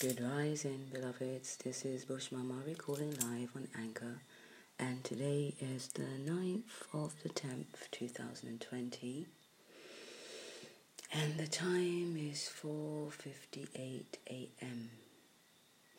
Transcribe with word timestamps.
Good 0.00 0.22
rising, 0.22 0.86
beloveds. 0.94 1.58
This 1.62 1.84
is 1.84 2.06
Bush 2.06 2.32
Mama 2.32 2.54
recording 2.66 3.10
live 3.20 3.50
on 3.54 3.68
Anchor, 3.78 4.22
and 4.78 5.04
today 5.04 5.52
is 5.60 5.88
the 5.88 6.04
9th 6.24 6.62
of 6.94 7.12
the 7.22 7.28
10th, 7.28 7.90
2020, 7.90 9.26
and 11.12 11.36
the 11.36 11.46
time 11.46 12.16
is 12.16 12.48
4:58 12.48 14.04
a.m. 14.30 14.90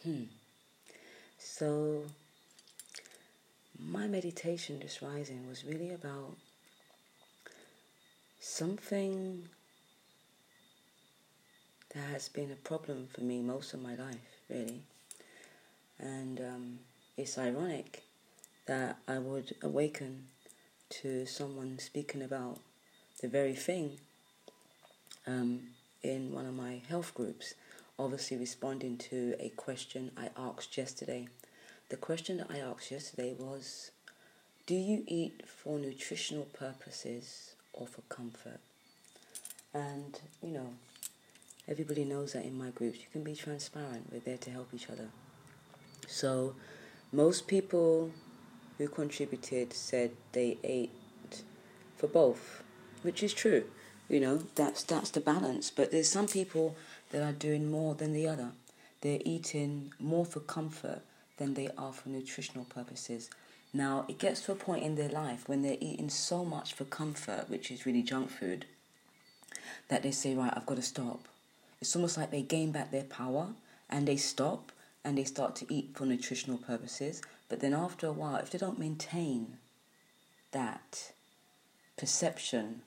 Hmm. 0.04 0.23
So, 1.38 2.05
my 3.77 4.07
meditation 4.07 4.79
this 4.79 5.04
rising 5.04 5.47
was 5.47 5.63
really 5.63 5.91
about 5.93 6.38
something 8.39 9.47
that 11.93 12.09
has 12.11 12.29
been 12.29 12.51
a 12.51 12.55
problem 12.55 13.07
for 13.13 13.21
me 13.21 13.41
most 13.41 13.73
of 13.73 13.81
my 13.81 13.95
life, 13.95 14.39
really. 14.49 14.81
And 15.99 16.39
um, 16.39 16.79
it's 17.17 17.38
ironic 17.38 18.03
that 18.66 18.97
I 19.07 19.20
would 19.20 19.55
awaken 19.61 20.27
to 20.89 21.25
someone 21.25 21.80
speaking 21.80 22.21
about 22.21 22.59
the 23.21 23.27
very 23.27 23.53
thing 23.53 23.97
um, 25.27 25.61
in 26.02 26.31
one 26.31 26.45
of 26.45 26.55
my 26.55 26.81
health 26.88 27.13
groups, 27.13 27.53
obviously 27.99 28.38
responding 28.38 28.97
to 28.97 29.35
a 29.39 29.49
question 29.49 30.11
I 30.17 30.30
asked 30.38 30.77
yesterday. 30.77 31.27
The 31.89 31.97
question 31.97 32.38
that 32.38 32.47
I 32.49 32.59
asked 32.59 32.91
yesterday 32.91 33.35
was 33.38 33.91
Do 34.66 34.75
you 34.75 35.03
eat 35.08 35.44
for 35.45 35.77
nutritional 35.77 36.45
purposes 36.45 37.55
or 37.73 37.85
for 37.85 38.02
comfort? 38.09 38.59
And, 39.73 40.19
you 40.41 40.49
know, 40.52 40.73
Everybody 41.67 42.03
knows 42.05 42.33
that 42.33 42.45
in 42.45 42.57
my 42.57 42.70
groups, 42.70 42.99
you 42.99 43.05
can 43.11 43.23
be 43.23 43.35
transparent. 43.35 44.11
We're 44.11 44.19
there 44.19 44.38
to 44.38 44.49
help 44.49 44.69
each 44.73 44.89
other. 44.89 45.09
So, 46.07 46.55
most 47.11 47.47
people 47.47 48.11
who 48.77 48.88
contributed 48.88 49.73
said 49.73 50.11
they 50.31 50.58
ate 50.63 50.91
for 51.97 52.08
both, 52.08 52.63
which 53.03 53.21
is 53.21 53.33
true. 53.33 53.66
You 54.09 54.19
know, 54.19 54.44
that's 54.55 54.83
that's 54.83 55.11
the 55.11 55.21
balance. 55.21 55.71
But 55.71 55.91
there's 55.91 56.09
some 56.09 56.27
people 56.27 56.75
that 57.11 57.21
are 57.21 57.31
doing 57.31 57.71
more 57.71 57.95
than 57.95 58.11
the 58.11 58.27
other. 58.27 58.52
They're 59.02 59.21
eating 59.23 59.93
more 59.99 60.25
for 60.25 60.39
comfort 60.39 61.02
than 61.38 61.53
they 61.53 61.69
are 61.77 61.93
for 61.93 62.09
nutritional 62.09 62.66
purposes. 62.66 63.30
Now, 63.73 64.05
it 64.08 64.19
gets 64.19 64.41
to 64.41 64.52
a 64.52 64.55
point 64.55 64.83
in 64.83 64.95
their 64.95 65.09
life 65.09 65.47
when 65.47 65.61
they're 65.61 65.77
eating 65.80 66.09
so 66.09 66.43
much 66.43 66.73
for 66.73 66.83
comfort, 66.83 67.49
which 67.49 67.71
is 67.71 67.86
really 67.86 68.03
junk 68.03 68.30
food, 68.30 68.66
that 69.88 70.03
they 70.03 70.11
say, 70.11 70.36
right, 70.36 70.53
I've 70.55 70.66
got 70.66 70.75
to 70.75 70.81
stop. 70.81 71.27
It's 71.81 71.95
almost 71.95 72.15
like 72.15 72.29
they 72.29 72.43
gain 72.43 72.71
back 72.71 72.91
their 72.91 73.03
power 73.03 73.49
and 73.89 74.07
they 74.07 74.15
stop 74.15 74.71
and 75.03 75.17
they 75.17 75.23
start 75.23 75.55
to 75.57 75.73
eat 75.73 75.91
for 75.95 76.05
nutritional 76.05 76.59
purposes. 76.59 77.23
But 77.49 77.59
then 77.59 77.73
after 77.73 78.05
a 78.05 78.11
while, 78.11 78.35
if 78.35 78.51
they 78.51 78.59
don't 78.59 78.77
maintain 78.77 79.57
that 80.52 81.11
perception 81.97 82.83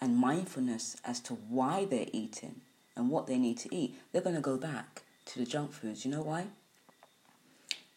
and 0.00 0.16
mindfulness 0.16 0.96
as 1.04 1.18
to 1.20 1.34
why 1.34 1.84
they're 1.84 2.06
eating 2.12 2.60
and 2.96 3.10
what 3.10 3.26
they 3.26 3.36
need 3.36 3.58
to 3.58 3.74
eat, 3.74 3.98
they're 4.12 4.22
going 4.22 4.36
to 4.36 4.40
go 4.40 4.56
back 4.56 5.02
to 5.26 5.40
the 5.40 5.44
junk 5.44 5.72
foods. 5.72 6.04
You 6.04 6.12
know 6.12 6.22
why? 6.22 6.46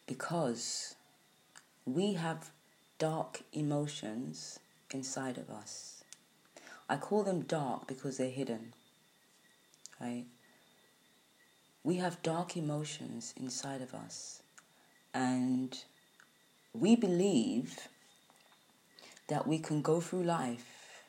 Because 0.07 0.95
we 1.85 2.13
have 2.13 2.49
dark 2.97 3.43
emotions 3.53 4.59
inside 4.91 5.37
of 5.37 5.51
us. 5.51 6.03
I 6.89 6.97
call 6.97 7.23
them 7.23 7.41
dark 7.41 7.87
because 7.87 8.17
they're 8.17 8.29
hidden 8.29 8.73
right? 10.03 10.25
We 11.83 11.97
have 11.97 12.21
dark 12.23 12.55
emotions 12.57 13.33
inside 13.39 13.81
of 13.81 13.93
us, 13.93 14.41
and 15.13 15.77
we 16.73 16.95
believe 16.95 17.87
that 19.27 19.47
we 19.47 19.59
can 19.59 19.81
go 19.81 19.99
through 20.01 20.23
life 20.23 21.03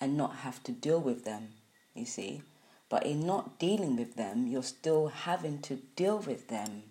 and 0.00 0.16
not 0.16 0.36
have 0.36 0.62
to 0.64 0.72
deal 0.72 1.00
with 1.00 1.24
them, 1.24 1.48
you 1.94 2.06
see. 2.06 2.42
But 2.88 3.06
in 3.06 3.26
not 3.26 3.58
dealing 3.58 3.96
with 3.96 4.14
them, 4.14 4.46
you're 4.46 4.62
still 4.62 5.08
having 5.08 5.60
to 5.62 5.76
deal 5.96 6.18
with 6.18 6.48
them. 6.48 6.84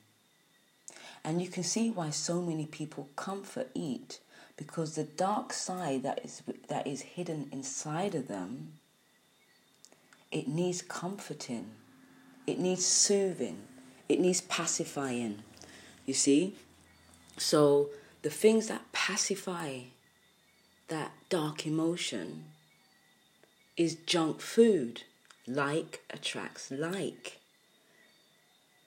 And 1.24 1.42
you 1.42 1.48
can 1.48 1.64
see 1.64 1.90
why 1.90 2.10
so 2.10 2.42
many 2.42 2.66
people 2.66 3.10
comfort 3.16 3.70
eat 3.74 4.20
because 4.58 4.96
the 4.96 5.04
dark 5.04 5.54
side 5.54 6.04
that 6.04 6.24
is 6.24 6.42
that 6.70 6.88
is 6.88 7.02
hidden 7.02 7.50
inside 7.52 8.16
of 8.16 8.28
them 8.28 8.74
it 10.36 10.50
needs 10.50 10.82
comforting, 10.82 11.72
it 12.46 12.60
needs 12.60 12.86
soothing, 12.86 13.58
it 14.10 14.20
needs 14.20 14.42
pacifying. 14.42 15.44
You 16.06 16.14
see? 16.14 16.56
So, 17.38 17.90
the 18.22 18.30
things 18.30 18.68
that 18.68 18.92
pacify 18.92 19.80
that 20.90 21.14
dark 21.30 21.66
emotion 21.66 22.44
is 23.78 23.96
junk 23.96 24.42
food. 24.42 25.04
Like 25.48 26.04
attracts 26.10 26.70
like. 26.70 27.40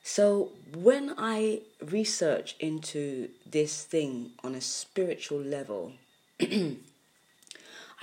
So, 0.03 0.51
when 0.77 1.15
I 1.17 1.63
research 1.81 2.57
into 2.61 3.31
this 3.47 3.85
thing 3.85 4.33
on 4.45 4.55
a 4.55 4.61
spiritual 4.61 5.41
level, 5.41 5.93
I 6.41 6.77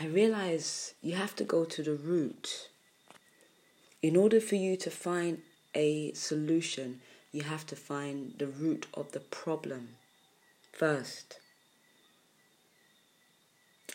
realize 0.07 0.95
you 1.03 1.13
have 1.13 1.35
to 1.35 1.43
go 1.43 1.63
to 1.65 1.83
the 1.83 1.93
root 1.93 2.69
in 4.05 4.15
order 4.15 4.39
for 4.39 4.53
you 4.53 4.77
to 4.77 4.91
find 4.91 5.41
a 5.73 6.13
solution, 6.13 7.01
you 7.31 7.41
have 7.41 7.65
to 7.65 7.75
find 7.75 8.35
the 8.37 8.45
root 8.45 8.85
of 8.93 9.13
the 9.13 9.19
problem 9.19 9.95
first. 10.71 11.39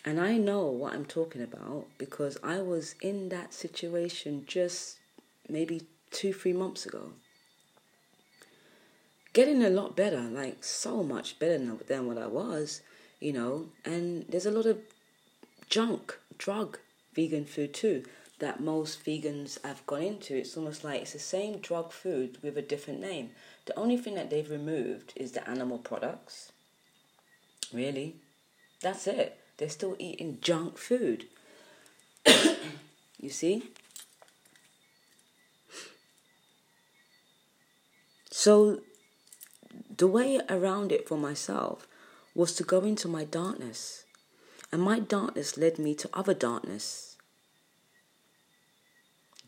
And 0.05 0.19
I 0.19 0.37
know 0.37 0.67
what 0.67 0.95
I'm 0.95 1.05
talking 1.05 1.41
about 1.41 1.87
because 1.97 2.37
I 2.43 2.61
was 2.61 2.97
in 3.01 3.29
that 3.29 3.55
situation 3.55 4.47
just 4.49 4.99
maybe 5.49 5.83
two, 6.11 6.33
three 6.33 6.55
months 6.55 6.87
ago. 6.87 7.13
Getting 9.33 9.63
a 9.63 9.71
lot 9.71 9.95
better, 9.95 10.23
like 10.23 10.65
so 10.65 11.05
much 11.05 11.39
better 11.39 11.57
than 11.87 12.09
what 12.09 12.19
I 12.19 12.27
was, 12.27 12.81
you 13.21 13.33
know. 13.33 13.67
And 13.85 14.27
there's 14.29 14.47
a 14.47 14.51
lot 14.51 14.67
of 14.67 14.81
junk, 15.69 16.19
drug, 16.37 16.81
vegan 17.15 17.45
food 17.45 17.73
too 17.73 18.03
that 18.41 18.59
most 18.59 19.05
vegans 19.05 19.63
have 19.65 19.87
gone 19.87 20.03
into. 20.03 20.37
It's 20.37 20.57
almost 20.57 20.83
like 20.83 21.03
it's 21.03 21.13
the 21.13 21.19
same 21.19 21.59
drug 21.59 21.93
food 21.93 22.39
with 22.43 22.59
a 22.59 22.63
different 22.63 23.01
name. 23.01 23.31
The 23.67 23.79
only 23.79 23.97
thing 23.97 24.15
that 24.17 24.31
they've 24.31 24.51
removed 24.51 25.13
is 25.15 25.33
the 25.33 25.49
animal 25.49 25.79
products. 25.79 26.51
Really? 27.73 28.17
That's 28.81 29.07
it. 29.07 29.39
They're 29.59 29.69
still 29.69 29.95
eating 29.99 30.39
junk 30.41 30.79
food. 30.79 31.27
you 32.27 33.29
see? 33.29 33.71
So, 38.31 38.81
the 39.95 40.07
way 40.07 40.41
around 40.49 40.93
it 40.93 41.07
for 41.07 41.19
myself 41.19 41.87
was 42.35 42.55
to 42.55 42.65
go 42.65 42.81
into 42.81 43.07
my 43.07 43.25
darkness. 43.25 44.05
And 44.73 44.81
my 44.81 44.99
darkness 44.99 45.59
led 45.59 45.79
me 45.79 45.95
to 45.97 46.09
other 46.15 46.33
darkness 46.33 47.10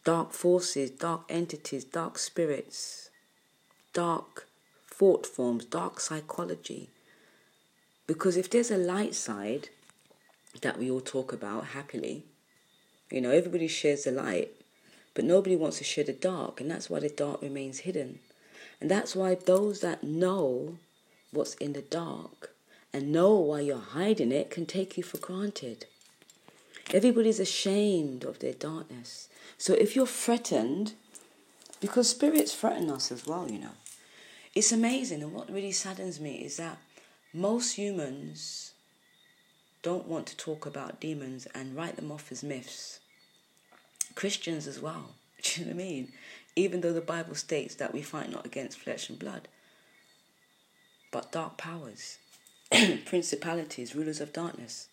dark 0.04 0.32
forces, 0.32 0.90
dark 0.90 1.22
entities, 1.28 1.84
dark 1.84 2.18
spirits, 2.18 3.10
dark 3.92 4.48
thought 4.88 5.26
forms, 5.26 5.64
dark 5.64 6.00
psychology. 6.00 6.90
Because 8.06 8.36
if 8.36 8.50
there's 8.50 8.70
a 8.70 8.76
light 8.78 9.14
side 9.14 9.68
that 10.60 10.78
we 10.78 10.90
all 10.90 11.00
talk 11.00 11.32
about 11.32 11.66
happily, 11.66 12.24
you 13.10 13.20
know, 13.20 13.30
everybody 13.30 13.68
shares 13.68 14.04
the 14.04 14.10
light, 14.10 14.50
but 15.14 15.24
nobody 15.24 15.56
wants 15.56 15.78
to 15.78 15.84
share 15.84 16.04
the 16.04 16.12
dark, 16.12 16.60
and 16.60 16.70
that's 16.70 16.88
why 16.90 17.00
the 17.00 17.08
dark 17.08 17.42
remains 17.42 17.80
hidden. 17.80 18.18
And 18.80 18.90
that's 18.90 19.14
why 19.14 19.34
those 19.34 19.80
that 19.80 20.02
know 20.02 20.78
what's 21.30 21.54
in 21.54 21.72
the 21.72 21.82
dark 21.82 22.50
and 22.92 23.12
know 23.12 23.34
why 23.34 23.60
you're 23.60 23.78
hiding 23.78 24.32
it 24.32 24.50
can 24.50 24.66
take 24.66 24.96
you 24.96 25.02
for 25.02 25.18
granted. 25.18 25.86
Everybody's 26.92 27.40
ashamed 27.40 28.24
of 28.24 28.38
their 28.40 28.52
darkness. 28.52 29.28
So 29.56 29.72
if 29.72 29.96
you're 29.96 30.06
threatened, 30.06 30.92
because 31.80 32.10
spirits 32.10 32.54
threaten 32.54 32.90
us 32.90 33.10
as 33.10 33.26
well, 33.26 33.50
you 33.50 33.58
know, 33.58 33.76
it's 34.54 34.72
amazing. 34.72 35.22
And 35.22 35.32
what 35.32 35.50
really 35.50 35.72
saddens 35.72 36.20
me 36.20 36.36
is 36.36 36.58
that 36.58 36.78
most 37.32 37.76
humans 37.76 38.72
don't 39.82 40.06
want 40.06 40.26
to 40.26 40.36
talk 40.36 40.66
about 40.66 41.00
demons 41.00 41.46
and 41.54 41.74
write 41.74 41.96
them 41.96 42.12
off 42.12 42.30
as 42.30 42.42
myths. 42.42 43.00
Christians 44.14 44.66
as 44.66 44.80
well. 44.80 45.14
Do 45.42 45.60
you 45.60 45.66
know 45.66 45.74
what 45.74 45.82
I 45.82 45.84
mean? 45.84 46.12
Even 46.54 46.82
though 46.82 46.92
the 46.92 47.00
Bible 47.00 47.34
states 47.34 47.74
that 47.76 47.94
we 47.94 48.02
fight 48.02 48.30
not 48.30 48.44
against 48.44 48.78
flesh 48.78 49.08
and 49.08 49.18
blood, 49.18 49.48
but 51.10 51.32
dark 51.32 51.56
powers, 51.56 52.18
principalities, 53.06 53.94
rulers 53.94 54.20
of 54.20 54.32
darkness. 54.32 54.88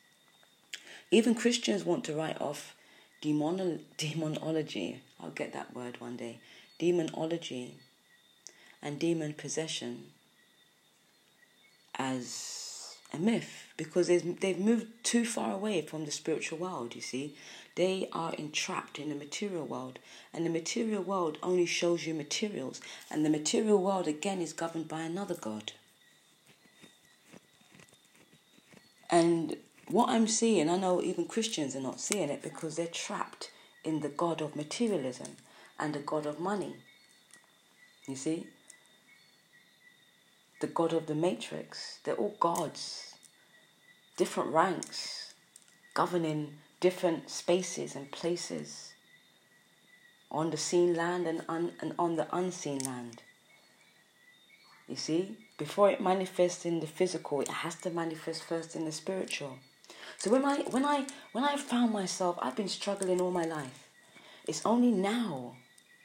Even 1.12 1.36
Christians 1.36 1.84
want 1.84 2.04
to 2.06 2.14
write 2.14 2.40
off 2.40 2.76
demonolo- 3.22 3.82
demonology. 3.98 5.02
I'll 5.20 5.32
get 5.32 5.54
that 5.54 5.76
word 5.76 6.00
one 6.00 6.16
day. 6.16 6.40
demonology 6.78 7.76
and 8.82 9.00
demon 9.00 9.34
possession 9.34 10.12
as 11.96 12.96
a 13.14 13.18
myth 13.18 13.68
because 13.76 14.08
they've 14.08 14.60
moved 14.60 14.88
too 15.04 15.26
far 15.26 15.52
away 15.52 15.82
from 15.82 16.06
the 16.06 16.12
spiritual 16.12 16.58
world, 16.60 16.96
you 16.96 17.02
see. 17.02 17.36
They 17.76 18.08
are 18.14 18.34
entrapped 18.34 19.00
in 19.00 19.10
the 19.10 19.16
material 19.16 19.66
world, 19.66 20.00
and 20.34 20.46
the 20.46 20.50
material 20.50 21.02
world 21.02 21.38
only 21.42 21.66
shows 21.66 22.06
you 22.06 22.14
materials, 22.14 22.82
and 23.10 23.26
the 23.26 23.30
material 23.30 23.82
world 23.82 24.08
again 24.08 24.42
is 24.42 24.54
governed 24.54 24.88
by 24.88 25.02
another 25.02 25.36
God. 25.36 25.72
And 29.10 29.58
what 29.90 30.10
I'm 30.10 30.28
seeing, 30.28 30.70
I 30.70 30.78
know 30.78 31.02
even 31.02 31.26
Christians 31.26 31.76
are 31.76 31.82
not 31.82 32.00
seeing 32.00 32.30
it 32.30 32.44
because 32.44 32.76
they're 32.76 32.88
trapped 32.88 33.52
in 33.84 34.02
the 34.02 34.10
God 34.10 34.42
of 34.42 34.56
materialism 34.56 35.38
and 35.80 35.94
the 35.94 36.00
God 36.00 36.26
of 36.26 36.40
money. 36.40 36.76
You 38.08 38.16
see? 38.16 38.48
The 40.62 40.68
God 40.68 40.94
of 40.94 41.08
the 41.08 41.16
matrix. 41.16 42.00
They're 42.04 42.16
all 42.16 42.36
gods, 42.40 43.16
different 44.16 44.52
ranks, 44.52 45.34
governing 45.94 46.56
different 46.80 47.30
spaces 47.30 47.96
and 47.96 48.12
places 48.12 48.94
on 50.32 50.52
the 50.52 50.58
seen 50.58 50.94
land 50.94 51.26
and, 51.26 51.44
un, 51.50 51.72
and 51.82 51.94
on 51.98 52.16
the 52.16 52.28
unseen 52.36 52.80
land. 52.80 53.24
You 54.88 54.96
see? 54.96 55.38
Before 55.58 55.90
it 55.90 56.00
manifests 56.00 56.66
in 56.66 56.80
the 56.80 56.88
physical, 56.88 57.42
it 57.42 57.48
has 57.48 57.76
to 57.82 57.90
manifest 57.90 58.44
first 58.44 58.76
in 58.76 58.86
the 58.86 58.92
spiritual. 58.92 59.58
So 60.20 60.30
when 60.32 60.44
I 60.44 60.58
when 60.64 60.84
I 60.84 61.06
when 61.32 61.46
I 61.46 61.56
found 61.56 61.94
myself, 61.94 62.38
I've 62.42 62.56
been 62.56 62.68
struggling 62.68 63.22
all 63.22 63.32
my 63.32 63.46
life. 63.46 63.88
It's 64.46 64.66
only 64.66 64.92
now, 64.92 65.56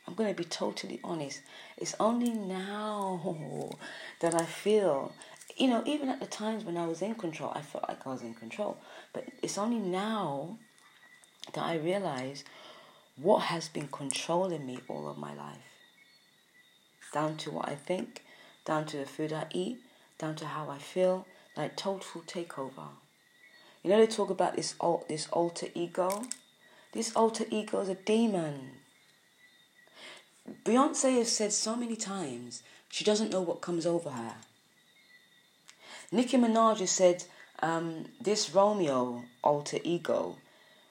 I'm 0.06 0.14
going 0.14 0.28
to 0.28 0.36
be 0.36 0.44
totally 0.44 1.00
honest. 1.02 1.40
It's 1.76 1.96
only 1.98 2.30
now 2.30 3.70
that 4.20 4.34
I 4.34 4.44
feel, 4.44 5.12
you 5.56 5.66
know, 5.66 5.82
even 5.84 6.08
at 6.10 6.20
the 6.20 6.26
times 6.26 6.64
when 6.64 6.76
I 6.76 6.86
was 6.86 7.02
in 7.02 7.16
control, 7.16 7.50
I 7.54 7.62
felt 7.62 7.88
like 7.88 8.06
I 8.06 8.10
was 8.10 8.22
in 8.22 8.34
control. 8.34 8.76
But 9.12 9.24
it's 9.42 9.58
only 9.58 9.78
now 9.78 10.58
that 11.54 11.64
I 11.64 11.76
realize 11.76 12.44
what 13.16 13.44
has 13.44 13.68
been 13.68 13.88
controlling 13.88 14.64
me 14.64 14.78
all 14.88 15.08
of 15.08 15.18
my 15.18 15.34
life. 15.34 15.72
Down 17.12 17.36
to 17.38 17.50
what 17.50 17.68
I 17.68 17.74
think, 17.74 18.22
down 18.64 18.86
to 18.86 18.98
the 18.98 19.06
food 19.06 19.32
I 19.32 19.46
eat, 19.52 19.78
down 20.18 20.36
to 20.36 20.46
how 20.46 20.68
I 20.68 20.78
feel, 20.78 21.26
like 21.56 21.76
total 21.76 22.20
takeover. 22.22 22.88
You 23.84 23.90
know 23.90 23.98
they 23.98 24.06
talk 24.06 24.30
about 24.30 24.56
this 24.56 24.74
alt, 24.80 25.08
this 25.08 25.28
alter 25.30 25.66
ego. 25.74 26.24
This 26.92 27.14
alter 27.14 27.44
ego 27.50 27.80
is 27.80 27.90
a 27.90 27.94
demon. 27.94 28.70
Beyonce 30.64 31.18
has 31.18 31.30
said 31.30 31.52
so 31.52 31.76
many 31.76 31.94
times 31.94 32.62
she 32.88 33.04
doesn't 33.04 33.30
know 33.30 33.42
what 33.42 33.60
comes 33.60 33.84
over 33.84 34.10
her. 34.10 34.36
Nicki 36.10 36.38
Minaj 36.38 36.78
has 36.78 36.90
said 36.90 37.24
um, 37.62 38.06
this 38.20 38.54
Romeo 38.54 39.24
alter 39.42 39.78
ego. 39.84 40.36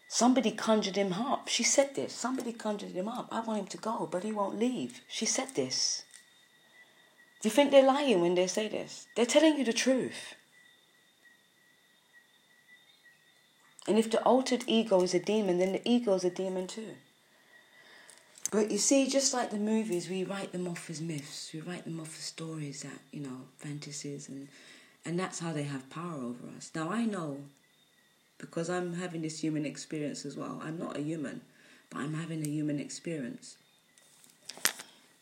Somebody 0.08 0.52
conjured 0.52 0.96
him 0.96 1.14
up. 1.14 1.48
She 1.48 1.64
said 1.64 1.96
this. 1.96 2.14
Somebody 2.14 2.54
conjured 2.54 2.92
him 2.92 3.08
up. 3.08 3.28
I 3.32 3.40
want 3.40 3.62
him 3.62 3.68
to 3.68 3.78
go, 3.78 4.08
but 4.12 4.24
he 4.24 4.32
won't 4.32 4.60
leave. 4.60 5.02
She 5.08 5.26
said 5.26 5.56
this. 5.56 6.04
Do 7.42 7.50
you 7.50 7.52
think 7.56 7.72
they're 7.72 7.84
lying 7.84 8.22
when 8.22 8.36
they 8.36 8.46
say 8.46 8.68
this? 8.68 9.08
They're 9.16 9.26
telling 9.26 9.58
you 9.58 9.66
the 9.66 9.74
truth. 9.74 10.36
And 13.88 13.98
if 13.98 14.10
the 14.10 14.22
altered 14.24 14.64
ego 14.68 15.02
is 15.02 15.14
a 15.14 15.20
demon, 15.20 15.58
then 15.58 15.74
the 15.74 15.90
ego 15.90 16.14
is 16.14 16.24
a 16.24 16.30
demon 16.30 16.68
too. 16.68 16.96
But 18.52 18.72
you 18.72 18.78
see, 18.78 19.10
just 19.10 19.34
like 19.34 19.50
the 19.50 19.58
movies, 19.58 20.10
we 20.10 20.24
write 20.24 20.52
them 20.52 20.68
off 20.68 20.90
as 20.90 21.02
myths. 21.02 21.52
We 21.54 21.62
write 21.62 21.86
them 21.86 22.00
off 22.00 22.16
as 22.18 22.24
stories 22.24 22.84
that, 22.84 23.00
you 23.12 23.22
know, 23.22 23.48
fantasies, 23.58 24.30
and, 24.30 24.48
and 25.06 25.20
that's 25.20 25.40
how 25.40 25.54
they 25.54 25.64
have 25.64 25.90
power 25.90 26.14
over 26.14 26.56
us. 26.56 26.72
Now, 26.76 26.92
I 26.92 27.04
know, 27.06 27.38
because 28.38 28.70
I'm 28.70 28.94
having 28.94 29.24
this 29.24 29.40
human 29.40 29.66
experience 29.66 30.24
as 30.24 30.38
well. 30.38 30.62
I'm 30.64 30.78
not 30.78 30.98
a 30.98 31.02
human, 31.02 31.42
but 31.90 32.00
I'm 32.00 32.14
having 32.14 32.46
a 32.46 32.50
human 32.50 32.80
experience. 32.80 33.58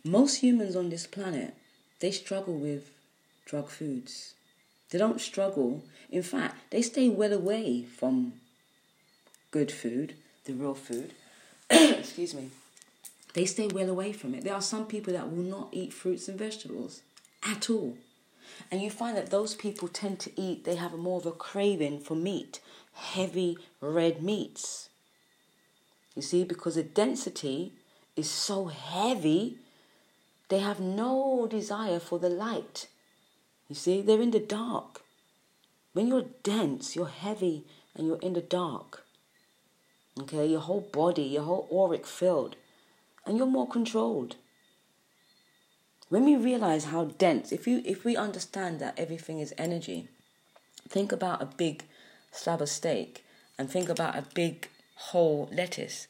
Most 0.03 0.37
humans 0.37 0.75
on 0.75 0.89
this 0.89 1.07
planet 1.07 1.53
they 2.01 2.11
struggle 2.11 2.55
with 2.55 2.91
drug 3.45 3.69
foods. 3.69 4.33
They 4.89 4.97
don't 4.97 5.21
struggle. 5.21 5.83
In 6.09 6.23
fact, 6.23 6.71
they 6.71 6.81
stay 6.81 7.07
well 7.09 7.31
away 7.31 7.83
from 7.83 8.33
good 9.51 9.71
food, 9.71 10.15
the 10.45 10.53
real 10.53 10.73
food. 10.73 11.13
Excuse 11.69 12.33
me. 12.33 12.49
They 13.33 13.45
stay 13.45 13.67
well 13.67 13.89
away 13.89 14.11
from 14.11 14.33
it. 14.33 14.43
There 14.43 14.53
are 14.53 14.61
some 14.61 14.85
people 14.85 15.13
that 15.13 15.31
will 15.31 15.43
not 15.43 15.69
eat 15.71 15.93
fruits 15.93 16.27
and 16.27 16.37
vegetables 16.37 17.01
at 17.43 17.69
all. 17.69 17.97
And 18.69 18.81
you 18.81 18.89
find 18.89 19.15
that 19.15 19.29
those 19.29 19.55
people 19.55 19.87
tend 19.87 20.19
to 20.21 20.41
eat, 20.41 20.65
they 20.65 20.75
have 20.75 20.93
more 20.93 21.19
of 21.19 21.25
a 21.25 21.31
craving 21.31 22.01
for 22.01 22.15
meat, 22.15 22.59
heavy 22.93 23.57
red 23.79 24.21
meats. 24.21 24.89
You 26.15 26.21
see, 26.21 26.43
because 26.43 26.75
the 26.75 26.83
density 26.83 27.73
is 28.17 28.29
so 28.29 28.65
heavy 28.65 29.57
they 30.51 30.59
have 30.59 30.81
no 30.81 31.47
desire 31.49 31.97
for 31.97 32.19
the 32.19 32.27
light. 32.27 32.87
You 33.69 33.75
see, 33.75 34.01
they're 34.01 34.21
in 34.21 34.31
the 34.31 34.39
dark. 34.41 35.01
When 35.93 36.07
you're 36.07 36.25
dense, 36.43 36.93
you're 36.93 37.07
heavy, 37.07 37.63
and 37.95 38.05
you're 38.05 38.19
in 38.19 38.33
the 38.33 38.41
dark. 38.41 39.05
Okay, 40.19 40.45
your 40.45 40.59
whole 40.59 40.81
body, 40.81 41.23
your 41.23 41.43
whole 41.43 41.67
auric 41.71 42.05
field, 42.05 42.55
and 43.25 43.37
you're 43.37 43.47
more 43.47 43.67
controlled. 43.67 44.35
When 46.09 46.25
we 46.25 46.35
realize 46.35 46.85
how 46.85 47.05
dense, 47.05 47.53
if 47.53 47.65
you 47.65 47.81
if 47.85 48.03
we 48.03 48.17
understand 48.17 48.79
that 48.81 48.99
everything 48.99 49.39
is 49.39 49.53
energy, 49.57 50.09
think 50.89 51.13
about 51.13 51.41
a 51.41 51.45
big 51.45 51.85
slab 52.31 52.61
of 52.61 52.69
steak 52.69 53.23
and 53.57 53.69
think 53.69 53.87
about 53.87 54.17
a 54.17 54.25
big 54.33 54.67
whole 54.95 55.49
lettuce. 55.53 56.07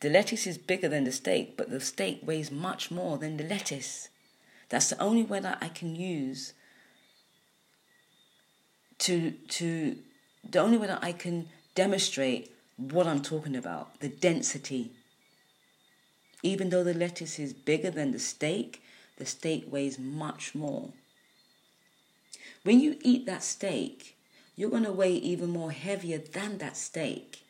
The 0.00 0.08
lettuce 0.08 0.46
is 0.46 0.56
bigger 0.56 0.88
than 0.88 1.04
the 1.04 1.12
steak, 1.12 1.56
but 1.56 1.70
the 1.70 1.80
steak 1.80 2.20
weighs 2.22 2.50
much 2.50 2.90
more 2.90 3.18
than 3.18 3.36
the 3.36 3.44
lettuce. 3.44 4.08
That's 4.68 4.90
the 4.90 5.02
only 5.02 5.24
way 5.24 5.40
that 5.40 5.58
I 5.60 5.68
can 5.68 5.96
use 5.96 6.54
to 8.98 9.32
to 9.48 9.96
the 10.48 10.60
only 10.60 10.78
way 10.78 10.86
that 10.86 11.02
I 11.02 11.12
can 11.12 11.48
demonstrate 11.74 12.49
what 12.80 13.06
I'm 13.06 13.22
talking 13.22 13.56
about, 13.56 14.00
the 14.00 14.08
density. 14.08 14.92
Even 16.42 16.70
though 16.70 16.84
the 16.84 16.94
lettuce 16.94 17.38
is 17.38 17.52
bigger 17.52 17.90
than 17.90 18.12
the 18.12 18.18
steak, 18.18 18.82
the 19.18 19.26
steak 19.26 19.70
weighs 19.70 19.98
much 19.98 20.54
more. 20.54 20.90
When 22.62 22.80
you 22.80 22.96
eat 23.02 23.26
that 23.26 23.42
steak, 23.42 24.16
you're 24.56 24.70
going 24.70 24.84
to 24.84 24.92
weigh 24.92 25.14
even 25.14 25.50
more 25.50 25.72
heavier 25.72 26.18
than 26.18 26.58
that 26.58 26.76
steak 26.76 27.42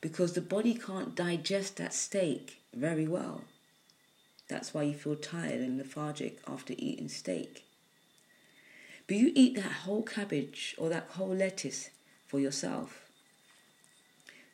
because 0.00 0.32
the 0.32 0.40
body 0.40 0.74
can't 0.74 1.14
digest 1.14 1.76
that 1.76 1.94
steak 1.94 2.60
very 2.74 3.06
well. 3.06 3.44
That's 4.48 4.74
why 4.74 4.82
you 4.82 4.94
feel 4.94 5.16
tired 5.16 5.60
and 5.60 5.78
lethargic 5.78 6.38
after 6.46 6.74
eating 6.76 7.08
steak. 7.08 7.64
But 9.06 9.16
you 9.16 9.32
eat 9.34 9.56
that 9.56 9.72
whole 9.84 10.02
cabbage 10.02 10.74
or 10.78 10.88
that 10.88 11.08
whole 11.10 11.34
lettuce 11.34 11.90
for 12.26 12.40
yourself. 12.40 13.09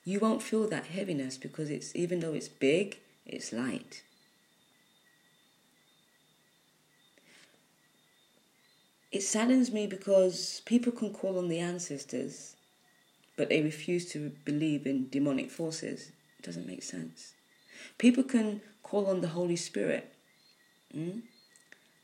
You 0.07 0.21
won't 0.21 0.43
feel 0.43 0.67
that 0.69 0.87
heaviness 0.87 1.37
because 1.37 1.69
it's 1.69 1.95
even 1.95 2.21
though 2.21 2.33
it's 2.33 2.49
big, 2.49 3.01
it's 3.27 3.53
light. 3.53 4.03
It 9.13 9.23
saddens 9.23 9.71
me 9.71 9.87
because 9.87 10.63
people 10.65 10.93
can 10.93 11.13
call 11.13 11.37
on 11.37 11.49
the 11.49 11.59
ancestors 11.59 12.57
but 13.37 13.51
they 13.51 13.63
refuse 13.63 14.11
to 14.13 14.33
believe 14.45 14.87
in 14.87 15.09
demonic 15.11 15.51
forces. 15.51 16.11
It 16.39 16.45
doesn't 16.45 16.67
make 16.67 16.83
sense. 16.83 17.35
People 17.99 18.25
can 18.25 18.63
call 18.83 19.07
on 19.07 19.21
the 19.21 19.29
Holy 19.29 19.57
Spirit, 19.57 20.15
mm, 20.95 21.23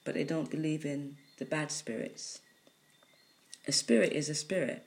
but 0.04 0.14
they 0.14 0.24
don't 0.24 0.50
believe 0.50 0.84
in 0.84 1.16
the 1.38 1.44
bad 1.44 1.70
spirits. 1.70 2.40
A 3.66 3.72
spirit 3.72 4.12
is 4.12 4.28
a 4.28 4.34
spirit. 4.34 4.86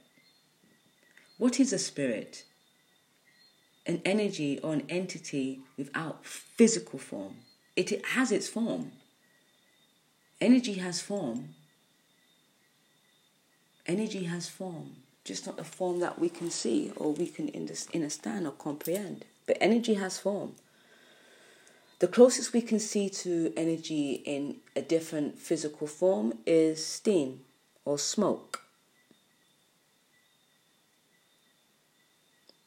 What 1.37 1.59
is 1.59 1.73
a 1.73 1.79
spirit? 1.79 2.43
An 3.85 4.01
energy 4.03 4.59
or 4.59 4.73
an 4.73 4.83
entity 4.89 5.61
without 5.77 6.25
physical 6.25 6.99
form. 6.99 7.35
It, 7.75 8.03
has 8.05 8.31
its 8.31 8.47
form. 8.47 8.93
Energy 10.41 10.73
has 10.75 11.01
form. 11.01 11.49
Energy 13.85 14.23
has 14.23 14.49
form 14.49 14.95
just 15.25 15.47
not 15.47 15.59
a 15.59 15.63
form 15.63 15.99
that 15.99 16.19
we 16.19 16.29
can 16.29 16.49
see 16.51 16.91
or 16.95 17.11
we 17.11 17.25
can 17.25 17.51
understand 17.93 18.45
or 18.47 18.51
comprehend. 18.51 19.25
But 19.47 19.57
energy 19.59 19.95
has 19.95 20.19
form. 20.19 20.53
The 21.99 22.07
closest 22.07 22.53
we 22.53 22.61
can 22.61 22.79
see 22.79 23.09
to 23.09 23.51
energy 23.57 24.21
in 24.25 24.57
a 24.75 24.81
different 24.81 25.39
physical 25.39 25.87
form 25.87 26.37
is 26.45 26.85
steam 26.85 27.41
or 27.83 27.97
smoke. 27.97 28.61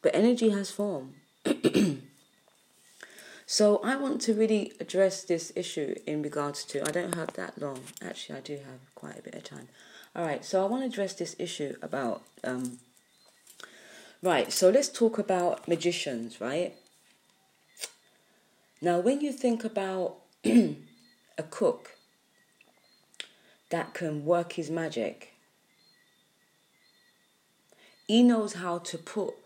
But 0.03 0.15
energy 0.15 0.51
has 0.51 0.71
form. 0.71 1.15
So 3.51 3.81
I 3.83 3.97
want 3.97 4.21
to 4.23 4.35
really 4.35 4.75
address 4.79 5.25
this 5.25 5.55
issue 5.57 5.95
in 6.07 6.21
regards 6.21 6.65
to. 6.65 6.87
I 6.87 6.91
don't 6.91 7.15
have 7.15 7.33
that 7.33 7.59
long. 7.59 7.81
Actually, 8.03 8.37
I 8.37 8.43
do 8.43 8.57
have 8.57 8.95
quite 8.95 9.19
a 9.19 9.23
bit 9.23 9.35
of 9.35 9.43
time. 9.43 9.69
All 10.15 10.23
right, 10.23 10.45
so 10.45 10.63
I 10.63 10.67
want 10.69 10.83
to 10.83 10.87
address 10.87 11.15
this 11.15 11.35
issue 11.39 11.75
about. 11.81 12.25
Um, 12.45 12.79
right, 14.23 14.53
so 14.53 14.69
let's 14.69 14.91
talk 14.91 15.17
about 15.17 15.67
magicians, 15.67 16.43
right? 16.43 16.75
Now, 18.83 19.01
when 19.01 19.23
you 19.23 19.33
think 19.33 19.65
about 19.65 20.17
a 20.45 21.43
cook 21.49 21.93
that 23.71 23.95
can 23.95 24.27
work 24.27 24.53
his 24.53 24.71
magic, 24.71 25.33
he 28.07 28.23
knows 28.23 28.53
how 28.53 28.77
to 28.77 28.99
put 28.99 29.37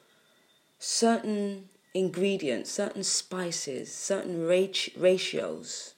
certain 0.84 1.68
ingredients, 1.94 2.68
certain 2.68 3.04
spices, 3.04 3.94
certain 3.94 4.44
ratios 4.44 5.94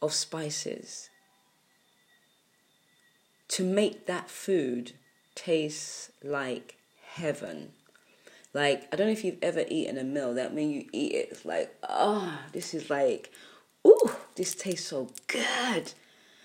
of 0.00 0.12
spices 0.12 1.10
to 3.48 3.64
make 3.64 4.06
that 4.06 4.30
food 4.30 4.92
taste 5.34 6.12
like 6.22 6.76
heaven. 7.14 7.72
Like, 8.54 8.86
I 8.92 8.96
don't 8.96 9.08
know 9.08 9.12
if 9.12 9.24
you've 9.24 9.42
ever 9.42 9.64
eaten 9.68 9.98
a 9.98 10.04
meal 10.04 10.32
that 10.34 10.54
when 10.54 10.70
you 10.70 10.84
eat 10.92 11.12
it, 11.14 11.28
it's 11.32 11.44
like, 11.44 11.74
oh, 11.88 12.38
this 12.52 12.74
is 12.74 12.88
like, 12.88 13.32
ooh, 13.84 14.12
this 14.36 14.54
tastes 14.54 14.86
so 14.86 15.10
good. 15.26 15.92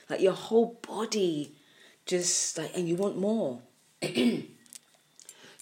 Like 0.09 0.21
your 0.21 0.33
whole 0.33 0.79
body 0.87 1.53
just 2.07 2.57
like, 2.57 2.75
and 2.75 2.89
you 2.89 2.95
want 2.95 3.15
more. 3.15 3.59
you 4.01 4.47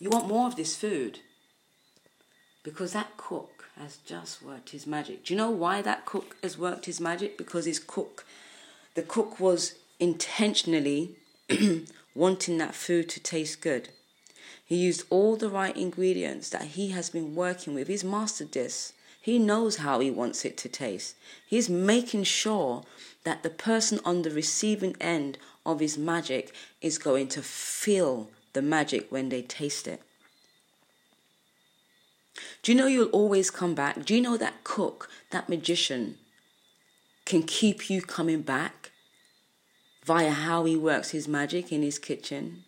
want 0.03 0.29
more 0.29 0.47
of 0.47 0.55
this 0.55 0.77
food 0.77 1.19
because 2.65 2.93
that 2.93 3.15
cook 3.15 3.69
has 3.79 3.97
just 4.05 4.41
worked 4.41 4.71
his 4.71 4.87
magic. 4.87 5.23
Do 5.23 5.33
you 5.33 5.37
know 5.37 5.51
why 5.51 5.83
that 5.83 6.05
cook 6.05 6.35
has 6.41 6.57
worked 6.57 6.87
his 6.87 6.99
magic? 6.99 7.37
Because 7.37 7.65
his 7.65 7.79
cook, 7.79 8.25
the 8.95 9.03
cook 9.03 9.39
was 9.39 9.75
intentionally 9.99 11.11
wanting 12.15 12.57
that 12.57 12.73
food 12.73 13.07
to 13.09 13.19
taste 13.19 13.61
good. 13.61 13.89
He 14.65 14.77
used 14.77 15.03
all 15.11 15.35
the 15.35 15.49
right 15.49 15.77
ingredients 15.77 16.49
that 16.49 16.69
he 16.69 16.89
has 16.89 17.11
been 17.11 17.35
working 17.35 17.75
with. 17.75 17.87
He's 17.87 18.03
mastered 18.03 18.51
this. 18.51 18.93
He 19.21 19.37
knows 19.37 19.77
how 19.77 19.99
he 19.99 20.09
wants 20.09 20.43
it 20.43 20.57
to 20.57 20.69
taste. 20.69 21.15
He's 21.45 21.69
making 21.69 22.23
sure 22.23 22.83
that 23.25 23.43
the 23.43 23.51
person 23.51 23.99
on 24.03 24.23
the 24.23 24.31
receiving 24.31 24.95
end 24.99 25.37
of 25.67 25.79
his 25.79 25.99
magic 25.99 26.51
is 26.81 26.97
going 26.97 27.27
to 27.29 27.43
feel 27.43 28.29
the 28.53 28.63
magic 28.63 29.11
when 29.11 29.29
they 29.29 29.43
taste 29.43 29.87
it. 29.87 30.01
Do 32.61 32.71
you 32.71 32.77
know 32.77 32.87
you'll 32.87 33.09
always 33.09 33.49
come 33.49 33.75
back? 33.75 34.05
Do 34.05 34.15
you 34.15 34.21
know 34.21 34.37
that 34.37 34.63
cook, 34.63 35.09
that 35.31 35.49
magician, 35.49 36.17
can 37.25 37.43
keep 37.43 37.89
you 37.89 38.01
coming 38.01 38.41
back 38.41 38.91
via 40.03 40.31
how 40.31 40.65
he 40.65 40.75
works 40.75 41.11
his 41.11 41.27
magic 41.27 41.71
in 41.71 41.81
his 41.81 41.97
kitchen? 41.97 42.63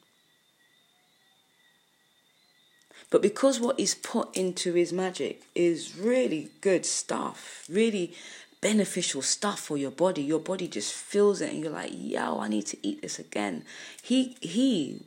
But 3.10 3.22
because 3.22 3.60
what 3.60 3.80
he's 3.80 3.96
put 3.96 4.36
into 4.36 4.74
his 4.74 4.92
magic 4.92 5.44
is 5.56 5.98
really 5.98 6.50
good 6.62 6.86
stuff, 6.86 7.66
really 7.70 8.14
beneficial 8.60 9.22
stuff 9.22 9.60
for 9.60 9.78
your 9.78 9.92
body, 9.92 10.22
your 10.24 10.40
body 10.40 10.68
just 10.68 10.94
feels 10.94 11.40
it 11.40 11.54
and 11.54 11.64
you're 11.64 11.72
like, 11.72 11.92
yo, 11.94 12.40
I 12.40 12.48
need 12.48 12.66
to 12.68 12.88
eat 12.88 13.02
this 13.02 13.20
again. 13.20 13.64
He 14.02 14.36
he 14.42 15.04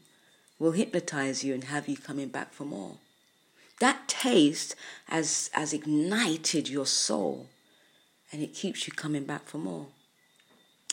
will 0.58 0.72
hypnotize 0.72 1.44
you 1.44 1.52
and 1.52 1.64
have 1.64 1.88
you 1.88 1.96
coming 1.96 2.28
back 2.28 2.52
for 2.52 2.64
more. 2.64 2.96
That 3.80 4.08
taste 4.08 4.76
has, 5.06 5.50
has 5.52 5.72
ignited 5.72 6.68
your 6.68 6.86
soul 6.86 7.46
and 8.30 8.42
it 8.42 8.54
keeps 8.54 8.86
you 8.86 8.92
coming 8.92 9.24
back 9.24 9.46
for 9.46 9.58
more. 9.58 9.86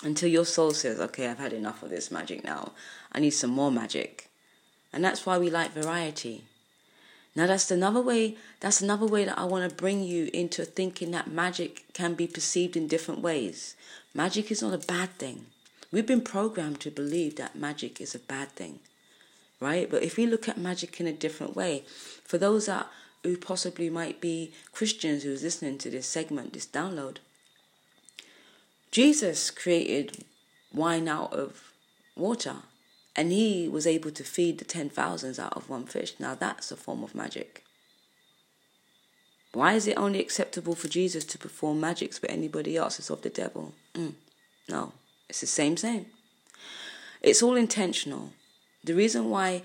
Until 0.04 0.30
your 0.30 0.46
soul 0.46 0.72
says, 0.72 1.00
okay, 1.00 1.28
I've 1.28 1.38
had 1.40 1.54
enough 1.54 1.84
of 1.84 1.90
this 1.90 2.12
magic 2.12 2.44
now. 2.44 2.72
I 3.12 3.20
need 3.20 3.32
some 3.32 3.50
more 3.50 3.72
magic. 3.72 4.30
And 4.94 5.04
that's 5.04 5.26
why 5.26 5.38
we 5.38 5.50
like 5.50 5.72
variety. 5.72 6.46
Now 7.36 7.46
that's 7.46 7.70
another 7.70 8.02
way 8.02 8.36
that's 8.62 8.82
another 8.82 9.06
way 9.06 9.26
that 9.26 9.38
I 9.38 9.44
want 9.44 9.70
to 9.70 9.76
bring 9.76 10.02
you 10.02 10.30
into 10.34 10.66
thinking 10.66 11.12
that 11.12 11.30
magic 11.30 11.86
can 11.94 12.16
be 12.16 12.26
perceived 12.26 12.76
in 12.76 12.88
different 12.88 13.22
ways. 13.22 13.76
Magic 14.14 14.50
is 14.50 14.64
not 14.64 14.74
a 14.74 14.88
bad 14.88 15.10
thing. 15.20 15.48
We've 15.92 16.08
been 16.08 16.22
programmed 16.22 16.80
to 16.82 16.90
believe 16.90 17.36
that 17.36 17.56
magic 17.56 18.02
is 18.02 18.16
a 18.16 18.20
bad 18.20 18.50
thing 18.54 18.80
right? 19.60 19.90
But 19.90 20.04
if 20.04 20.18
we 20.18 20.26
look 20.26 20.48
at 20.48 20.58
magic 20.58 21.00
in 21.00 21.08
a 21.08 21.14
different 21.14 21.56
way, 21.56 21.84
for 22.24 22.38
those 22.38 22.66
that 22.68 22.88
who 23.24 23.38
possibly 23.38 23.90
might 23.90 24.22
be 24.22 24.54
Christians 24.72 25.24
who's 25.24 25.44
listening 25.44 25.78
to 25.80 25.90
this 25.90 26.08
segment, 26.08 26.54
this 26.54 26.68
download, 26.68 27.18
Jesus 28.92 29.52
created 29.52 30.24
wine 30.74 31.08
out 31.08 31.34
of 31.34 31.74
water, 32.16 32.58
and 33.16 33.32
he 33.32 33.68
was 33.68 33.88
able 33.88 34.12
to 34.12 34.24
feed 34.24 34.60
the 34.60 34.66
ten 34.66 34.90
thousands 34.90 35.40
out 35.40 35.58
of 35.58 35.70
one 35.70 35.86
fish. 35.86 36.14
Now 36.20 36.36
that's 36.36 36.72
a 36.72 36.76
form 36.76 37.04
of 37.04 37.16
magic. 37.16 37.64
Why 39.54 39.74
is 39.74 39.88
it 39.88 39.98
only 39.98 40.20
acceptable 40.20 40.76
for 40.76 40.88
Jesus 40.88 41.26
to 41.26 41.38
perform 41.38 41.80
magics, 41.80 42.20
but 42.20 42.30
anybody 42.30 42.78
else 42.78 43.00
is 43.00 43.10
of 43.10 43.24
the 43.24 43.30
devil? 43.30 43.74
Mm, 43.96 44.14
no, 44.70 44.94
it's 45.28 45.42
the 45.42 45.48
same, 45.48 45.78
same. 45.78 46.06
It's 47.22 47.42
all 47.42 47.56
intentional. 47.56 48.34
The 48.84 48.94
reason 48.94 49.30
why 49.30 49.64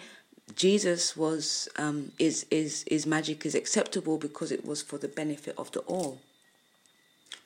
Jesus 0.54 1.16
was 1.16 1.68
um, 1.76 2.12
is 2.18 2.46
is 2.50 2.84
is 2.84 3.06
magic 3.06 3.46
is 3.46 3.54
acceptable 3.54 4.18
because 4.18 4.52
it 4.52 4.64
was 4.64 4.82
for 4.82 4.98
the 4.98 5.08
benefit 5.08 5.54
of 5.56 5.70
the 5.72 5.80
all. 5.80 6.20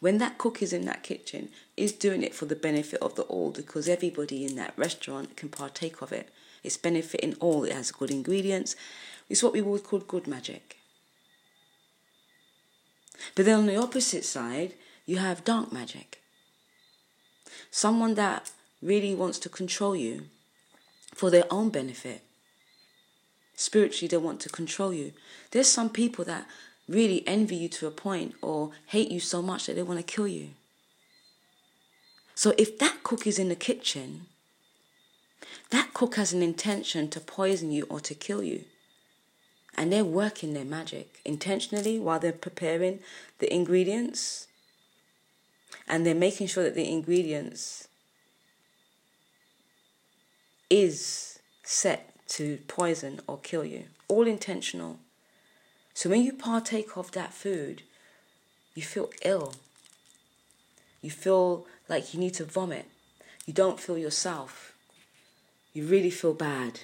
When 0.00 0.18
that 0.18 0.38
cook 0.38 0.62
is 0.62 0.73
in 0.73 0.85
that 0.87 1.02
kitchen, 1.02 1.49
is 1.76 1.92
doing 1.92 2.23
it 2.23 2.35
for 2.35 2.46
the 2.46 2.56
benefit 2.56 3.00
of 3.00 3.14
the 3.14 3.23
all 3.23 3.50
because 3.50 3.88
everybody 3.88 4.44
in 4.44 4.56
that 4.56 4.75
restaurant 4.76 5.37
can 5.37 5.49
partake 5.49 6.02
of 6.02 6.12
it. 6.12 6.28
It's 6.62 6.76
benefiting 6.76 7.35
all. 7.40 7.64
It 7.64 7.73
has 7.73 7.92
good 7.92 8.11
ingredients. 8.11 8.76
It's 9.28 9.42
what 9.42 9.52
we 9.52 9.62
would 9.62 9.85
call 9.85 10.00
good 10.00 10.26
magic. 10.26 10.76
But 13.35 13.46
then 13.46 13.58
on 13.61 13.66
the 13.66 13.76
opposite 13.76 14.25
side, 14.25 14.75
you 15.06 15.18
have 15.18 15.44
dark 15.44 15.73
magic. 15.73 16.20
Someone 17.70 18.14
that 18.14 18.50
really 18.82 19.14
wants 19.14 19.38
to 19.40 19.49
control 19.49 19.96
you 19.96 20.26
for 21.16 21.30
their 21.30 21.44
own 21.50 21.70
benefit. 21.70 22.23
Spiritually, 23.56 24.06
they 24.06 24.18
want 24.18 24.38
to 24.40 24.50
control 24.50 24.92
you. 24.92 25.14
There's 25.50 25.66
some 25.66 25.88
people 25.88 26.26
that 26.26 26.46
really 26.87 27.26
envy 27.26 27.56
you 27.56 27.70
to 27.70 27.87
a 27.87 27.90
point 27.90 28.35
or 28.42 28.73
hate 28.88 29.11
you 29.11 29.18
so 29.18 29.40
much 29.40 29.64
that 29.66 29.76
they 29.76 29.82
want 29.82 29.99
to 29.99 30.04
kill 30.04 30.28
you. 30.28 30.50
So 32.35 32.52
if 32.58 32.78
that 32.80 33.02
cook 33.02 33.26
is 33.26 33.38
in 33.38 33.49
the 33.49 33.56
kitchen, 33.56 34.26
that 35.70 35.94
cook 35.94 36.16
has 36.16 36.35
an 36.35 36.42
intention 36.42 37.08
to 37.08 37.20
poison 37.20 37.73
you 37.73 37.87
or 37.88 37.99
to 38.00 38.14
kill 38.14 38.42
you. 38.42 38.64
And 39.75 39.90
they're 39.90 40.04
working 40.04 40.52
their 40.52 40.66
magic 40.66 41.20
intentionally 41.25 41.99
while 41.99 42.20
they're 42.20 42.32
preparing 42.32 43.00
the 43.38 43.52
ingredients. 43.52 44.49
And 45.88 46.04
they're 46.04 46.14
making 46.14 46.49
sure 46.49 46.64
that 46.64 46.75
the 46.75 46.90
ingredients 46.90 47.88
is 50.70 51.38
set 51.62 52.12
to 52.28 52.58
poison 52.68 53.20
or 53.26 53.38
kill 53.38 53.64
you. 53.64 53.85
All 54.08 54.26
intentional. 54.26 54.99
So 55.94 56.11
when 56.11 56.23
you 56.23 56.32
partake 56.32 56.96
of 56.96 57.12
that 57.12 57.32
food, 57.32 57.82
you 58.75 58.82
feel 58.82 59.11
ill. 59.25 59.54
You 61.00 61.11
feel 61.11 61.66
like 61.88 62.12
you 62.12 62.20
need 62.20 62.35
to 62.35 62.44
vomit. 62.44 62.87
You 63.46 63.52
don't 63.52 63.80
feel 63.80 63.96
yourself. 63.96 64.75
You 65.73 65.87
really 65.87 66.11
feel 66.11 66.35
bad. 66.35 66.80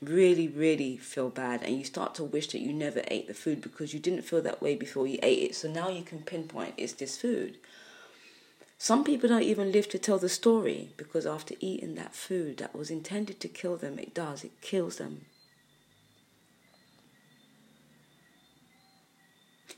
Really, 0.00 0.48
really 0.48 0.96
feel 0.96 1.28
bad. 1.28 1.62
And 1.62 1.76
you 1.76 1.84
start 1.84 2.14
to 2.16 2.24
wish 2.24 2.48
that 2.48 2.60
you 2.60 2.72
never 2.72 3.02
ate 3.08 3.28
the 3.28 3.34
food 3.34 3.60
because 3.60 3.94
you 3.94 4.00
didn't 4.00 4.22
feel 4.22 4.42
that 4.42 4.62
way 4.62 4.74
before 4.74 5.06
you 5.06 5.18
ate 5.22 5.50
it. 5.50 5.54
So 5.54 5.70
now 5.70 5.88
you 5.88 6.02
can 6.02 6.22
pinpoint 6.22 6.74
it's 6.76 6.94
this 6.94 7.16
food. 7.16 7.58
Some 8.82 9.04
people 9.04 9.28
don't 9.28 9.44
even 9.44 9.70
live 9.70 9.88
to 9.90 9.98
tell 10.00 10.18
the 10.18 10.28
story 10.28 10.88
because 10.96 11.24
after 11.24 11.54
eating 11.60 11.94
that 11.94 12.16
food 12.16 12.56
that 12.56 12.74
was 12.74 12.90
intended 12.90 13.38
to 13.38 13.46
kill 13.46 13.76
them, 13.76 13.96
it 13.96 14.12
does, 14.12 14.42
it 14.42 14.60
kills 14.60 14.96
them. 14.96 15.26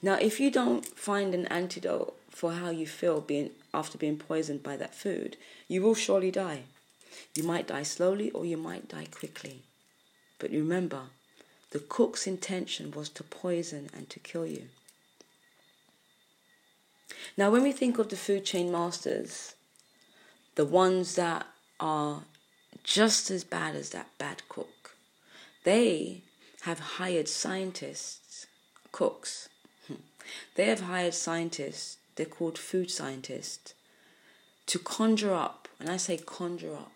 Now, 0.01 0.15
if 0.15 0.41
you 0.41 0.51
don't 0.51 0.87
find 0.87 1.35
an 1.35 1.45
antidote 1.49 2.19
for 2.31 2.53
how 2.53 2.71
you 2.71 2.87
feel 2.87 3.21
being 3.21 3.51
after 3.75 3.99
being 3.99 4.17
poisoned 4.17 4.63
by 4.63 4.79
that 4.79 4.95
food, 4.95 5.37
you 5.69 5.83
will 5.83 5.95
surely 5.95 6.31
die. 6.31 6.63
You 7.35 7.43
might 7.43 7.67
die 7.67 7.83
slowly 7.83 8.31
or 8.31 8.47
you 8.47 8.57
might 8.57 8.89
die 8.89 9.09
quickly. 9.11 9.65
But 10.39 10.51
remember, 10.51 11.11
the 11.73 11.81
cook's 11.81 12.27
intention 12.27 12.91
was 12.91 13.11
to 13.11 13.23
poison 13.23 13.91
and 13.95 14.09
to 14.09 14.19
kill 14.19 14.47
you. 14.47 14.69
Now, 17.37 17.51
when 17.51 17.63
we 17.63 17.73
think 17.73 17.99
of 17.99 18.09
the 18.09 18.17
food 18.17 18.45
chain 18.45 18.71
masters, 18.71 19.55
the 20.55 20.65
ones 20.65 21.17
that 21.17 21.47
are 21.81 22.23
just 22.83 23.31
as 23.31 23.45
bad 23.45 23.75
as 23.75 23.91
that 23.91 24.09
bad 24.19 24.43
cook, 24.49 24.97
they 25.65 26.23
have 26.63 26.79
hired 26.79 27.29
scientists, 27.29 28.47
cooks, 28.93 29.49
hmm, 29.87 29.95
They 30.55 30.67
have 30.67 30.81
hired 30.83 31.15
scientists, 31.15 31.99
they're 32.17 32.27
called 32.27 32.59
food 32.59 32.91
scientists, 32.91 33.75
to 34.67 34.79
conjure 34.79 35.35
up, 35.35 35.69
and 35.79 35.91
I 35.91 35.97
say 35.97 36.17
conjure 36.17 36.75
up, 36.75 36.93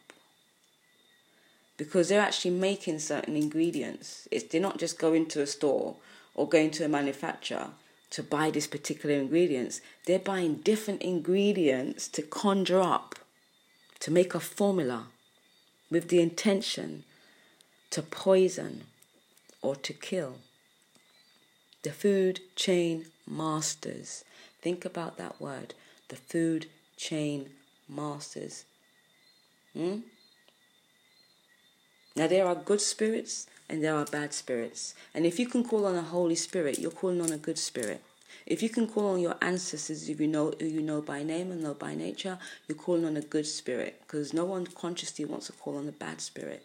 because 1.77 2.09
they're 2.09 2.21
actually 2.21 2.53
making 2.53 2.99
certain 3.00 3.37
ingredients. 3.37 4.27
It's, 4.31 4.45
they're 4.45 4.61
not 4.61 4.79
just 4.79 4.99
going 4.99 5.27
to 5.27 5.43
a 5.43 5.47
store 5.47 5.97
or 6.35 6.49
going 6.49 6.71
to 6.73 6.85
a 6.85 6.88
manufacturer 6.88 7.71
to 8.11 8.23
buy 8.23 8.50
these 8.50 8.67
particular 8.67 9.15
ingredients. 9.15 9.81
They're 10.07 10.19
buying 10.19 10.57
different 10.57 11.03
ingredients 11.03 12.09
to 12.09 12.23
conjure 12.23 12.81
up, 12.81 13.17
to 14.00 14.11
make 14.11 14.35
a 14.35 14.41
formula 14.41 15.09
with 15.91 16.09
the 16.09 16.21
intention 16.21 17.05
to 17.91 18.03
poison 18.03 18.85
or 19.62 19.75
to 19.77 19.93
kill. 19.93 20.37
The 21.83 21.91
food 21.91 22.41
chain 22.57 23.07
masters. 23.27 24.25
Think 24.62 24.85
about 24.85 25.17
that 25.19 25.41
word. 25.41 25.75
The 26.09 26.17
food 26.17 26.67
chain 26.97 27.50
masters. 27.88 28.65
Hmm? 29.75 30.00
Now, 32.17 32.27
there 32.27 32.47
are 32.47 32.55
good 32.55 32.81
spirits 32.81 33.47
and 33.68 33.82
there 33.82 33.94
are 33.94 34.04
bad 34.04 34.32
spirits. 34.32 34.94
And 35.14 35.26
if 35.26 35.38
you 35.38 35.46
can 35.46 35.64
call 35.64 35.87
on 35.87 35.94
a 35.94 36.02
Holy 36.02 36.34
Spirit, 36.34 36.78
you're 36.78 36.90
calling 36.90 37.20
on 37.20 37.32
a 37.32 37.38
good 37.38 37.58
spirit. 37.58 38.02
If 38.46 38.62
you 38.62 38.70
can 38.70 38.87
call 38.88 39.08
on 39.14 39.20
your 39.20 39.37
ancestors, 39.42 40.08
if 40.08 40.20
you 40.20 40.26
know 40.26 40.54
who 40.58 40.66
you 40.66 40.80
know 40.80 41.02
by 41.02 41.22
name 41.22 41.52
and 41.52 41.62
know 41.62 41.75
by 41.75 41.94
nature, 41.94 42.38
you're 42.66 42.78
calling 42.78 43.04
on 43.04 43.16
a 43.16 43.20
good 43.20 43.46
spirit 43.46 44.00
because 44.02 44.32
no 44.32 44.44
one 44.44 44.66
consciously 44.66 45.25
wants 45.25 45.46
to 45.48 45.52
call 45.52 45.76
on 45.76 45.88
a 45.88 45.92
bad 45.92 46.20
spirit. 46.20 46.64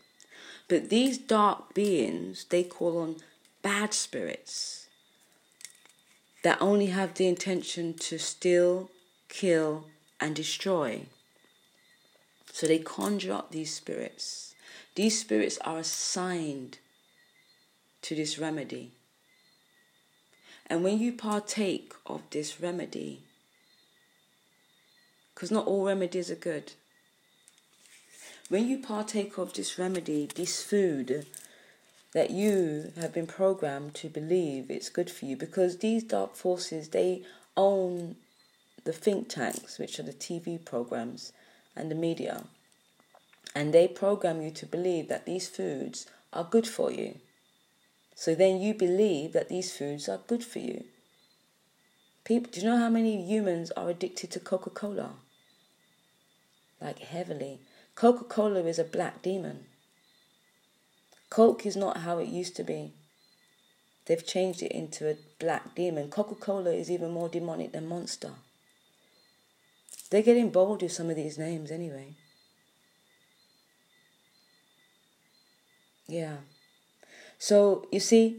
But 0.69 0.89
these 0.89 1.17
dark 1.17 1.73
beings, 1.73 2.45
they 2.49 2.63
call 2.63 2.97
on 2.99 3.17
bad 3.61 3.93
spirits 3.93 4.87
that 6.43 6.61
only 6.61 6.87
have 6.87 7.13
the 7.15 7.27
intention 7.27 7.93
to 7.95 8.17
steal, 8.17 8.89
kill, 9.27 9.85
and 10.19 10.35
destroy. 10.35 11.05
So 12.51 12.67
they 12.67 12.79
conjure 12.79 13.33
up 13.33 13.51
these 13.51 13.73
spirits. 13.73 14.55
These 14.95 15.19
spirits 15.19 15.57
are 15.65 15.79
assigned 15.79 16.77
to 18.03 18.15
this 18.15 18.37
remedy. 18.37 18.91
And 20.67 20.83
when 20.83 20.99
you 20.99 21.11
partake 21.11 21.93
of 22.05 22.21
this 22.29 22.61
remedy, 22.61 23.23
because 25.33 25.51
not 25.51 25.67
all 25.67 25.85
remedies 25.85 26.31
are 26.31 26.35
good, 26.35 26.73
when 28.49 28.67
you 28.67 28.77
partake 28.77 29.37
of 29.37 29.53
this 29.53 29.77
remedy, 29.77 30.29
this 30.35 30.63
food 30.63 31.25
that 32.13 32.29
you 32.29 32.93
have 32.95 33.13
been 33.13 33.27
programmed 33.27 33.95
to 33.95 34.07
believe 34.07 34.69
it's 34.69 34.89
good 34.89 35.09
for 35.09 35.25
you, 35.25 35.35
because 35.35 35.77
these 35.77 36.03
dark 36.03 36.35
forces 36.35 36.89
they 36.89 37.23
own 37.57 38.15
the 38.83 38.93
think 38.93 39.29
tanks, 39.29 39.79
which 39.79 39.99
are 39.99 40.03
the 40.03 40.13
TV 40.13 40.63
programs 40.63 41.33
and 41.75 41.89
the 41.89 41.95
media 41.95 42.43
and 43.55 43.73
they 43.73 43.87
program 43.87 44.41
you 44.41 44.51
to 44.51 44.65
believe 44.65 45.07
that 45.07 45.25
these 45.25 45.47
foods 45.47 46.05
are 46.31 46.43
good 46.43 46.67
for 46.67 46.91
you. 46.91 47.19
So 48.15 48.35
then 48.35 48.61
you 48.61 48.73
believe 48.73 49.33
that 49.33 49.49
these 49.49 49.75
foods 49.75 50.07
are 50.07 50.19
good 50.27 50.43
for 50.43 50.59
you. 50.59 50.85
People, 52.23 52.51
do 52.51 52.61
you 52.61 52.67
know 52.67 52.77
how 52.77 52.89
many 52.89 53.21
humans 53.21 53.71
are 53.71 53.89
addicted 53.89 54.31
to 54.31 54.39
Coca 54.39 54.69
Cola? 54.69 55.13
Like 56.79 56.99
heavily. 56.99 57.59
Coca 57.95 58.23
Cola 58.23 58.63
is 58.63 58.79
a 58.79 58.83
black 58.83 59.21
demon. 59.21 59.65
Coke 61.29 61.65
is 61.65 61.75
not 61.75 61.97
how 61.97 62.19
it 62.19 62.29
used 62.29 62.55
to 62.57 62.63
be. 62.63 62.93
They've 64.05 64.25
changed 64.25 64.61
it 64.61 64.71
into 64.71 65.09
a 65.09 65.17
black 65.39 65.75
demon. 65.75 66.09
Coca 66.09 66.35
Cola 66.35 66.71
is 66.71 66.91
even 66.91 67.11
more 67.11 67.29
demonic 67.29 67.71
than 67.71 67.87
Monster. 67.87 68.31
They're 70.09 70.21
getting 70.21 70.51
bold 70.51 70.81
with 70.81 70.91
some 70.91 71.09
of 71.09 71.15
these 71.15 71.37
names 71.37 71.71
anyway. 71.71 72.15
Yeah. 76.07 76.37
So 77.43 77.85
you 77.91 77.99
see, 77.99 78.37